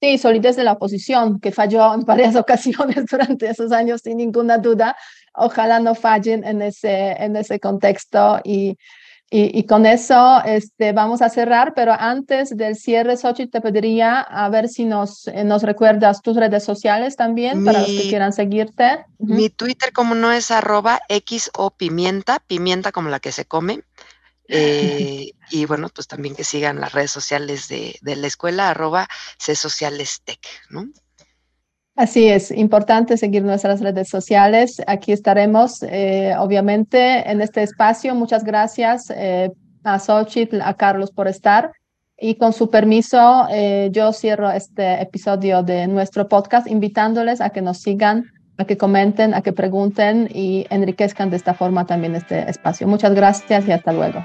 Sí, 0.00 0.16
solidez 0.16 0.56
de 0.56 0.64
la 0.64 0.72
oposición, 0.72 1.40
que 1.40 1.50
falló 1.50 1.92
en 1.94 2.04
varias 2.04 2.36
ocasiones 2.36 3.06
durante 3.10 3.48
esos 3.50 3.72
años, 3.72 4.02
sin 4.02 4.18
ninguna 4.18 4.58
duda. 4.58 4.96
Ojalá 5.34 5.80
no 5.80 5.94
fallen 5.94 6.44
en 6.44 6.62
ese, 6.62 7.12
en 7.12 7.36
ese 7.36 7.58
contexto 7.60 8.40
y, 8.44 8.76
y, 9.30 9.64
con 9.64 9.84
eso 9.84 10.42
este, 10.46 10.92
vamos 10.92 11.20
a 11.20 11.28
cerrar, 11.28 11.74
pero 11.74 11.92
antes 11.92 12.56
del 12.56 12.76
cierre, 12.76 13.16
Sochi, 13.16 13.46
te 13.46 13.60
pediría 13.60 14.20
a 14.20 14.48
ver 14.48 14.68
si 14.68 14.86
nos, 14.86 15.28
eh, 15.28 15.44
nos 15.44 15.62
recuerdas 15.64 16.22
tus 16.22 16.34
redes 16.34 16.64
sociales 16.64 17.14
también 17.14 17.62
para 17.62 17.80
los 17.80 17.88
que 17.88 18.08
quieran 18.08 18.32
seguirte. 18.32 19.04
Mi 19.18 19.50
Twitter, 19.50 19.92
como 19.92 20.14
no 20.14 20.32
es 20.32 20.50
arroba 20.50 21.00
X 21.10 21.50
o 21.54 21.70
pimienta, 21.70 22.42
pimienta 22.46 22.90
como 22.90 23.10
la 23.10 23.20
que 23.20 23.32
se 23.32 23.44
come. 23.44 23.82
Eh, 24.58 25.32
y 25.50 25.66
bueno, 25.66 25.90
pues 25.94 26.08
también 26.08 26.34
que 26.34 26.42
sigan 26.42 26.80
las 26.80 26.92
redes 26.92 27.10
sociales 27.10 27.68
de, 27.68 27.96
de 28.00 28.16
la 28.16 28.26
escuela, 28.26 28.70
arroba 28.70 29.06
C 29.38 29.54
Sociales 29.54 30.22
Tech, 30.24 30.40
¿no? 30.70 30.86
Así 31.96 32.28
es, 32.28 32.50
importante 32.50 33.18
seguir 33.18 33.42
nuestras 33.42 33.80
redes 33.80 34.08
sociales. 34.08 34.80
Aquí 34.86 35.12
estaremos, 35.12 35.82
eh, 35.82 36.32
obviamente, 36.38 37.30
en 37.30 37.42
este 37.42 37.62
espacio. 37.62 38.14
Muchas 38.14 38.42
gracias 38.42 39.10
eh, 39.10 39.50
a 39.84 39.98
Xochitl, 39.98 40.62
a 40.62 40.72
Carlos 40.72 41.10
por 41.10 41.28
estar. 41.28 41.70
Y 42.16 42.36
con 42.36 42.54
su 42.54 42.70
permiso, 42.70 43.46
yo 43.92 44.12
cierro 44.12 44.50
este 44.50 45.00
episodio 45.00 45.62
de 45.62 45.86
nuestro 45.86 46.26
podcast 46.26 46.66
invitándoles 46.66 47.40
a 47.40 47.50
que 47.50 47.62
nos 47.62 47.78
sigan 47.78 48.32
a 48.58 48.64
que 48.64 48.76
comenten, 48.76 49.34
a 49.34 49.40
que 49.40 49.52
pregunten 49.52 50.28
y 50.34 50.66
enriquezcan 50.68 51.30
de 51.30 51.36
esta 51.36 51.54
forma 51.54 51.86
también 51.86 52.16
este 52.16 52.50
espacio. 52.50 52.86
Muchas 52.86 53.14
gracias 53.14 53.66
y 53.66 53.72
hasta 53.72 53.92
luego. 53.92 54.24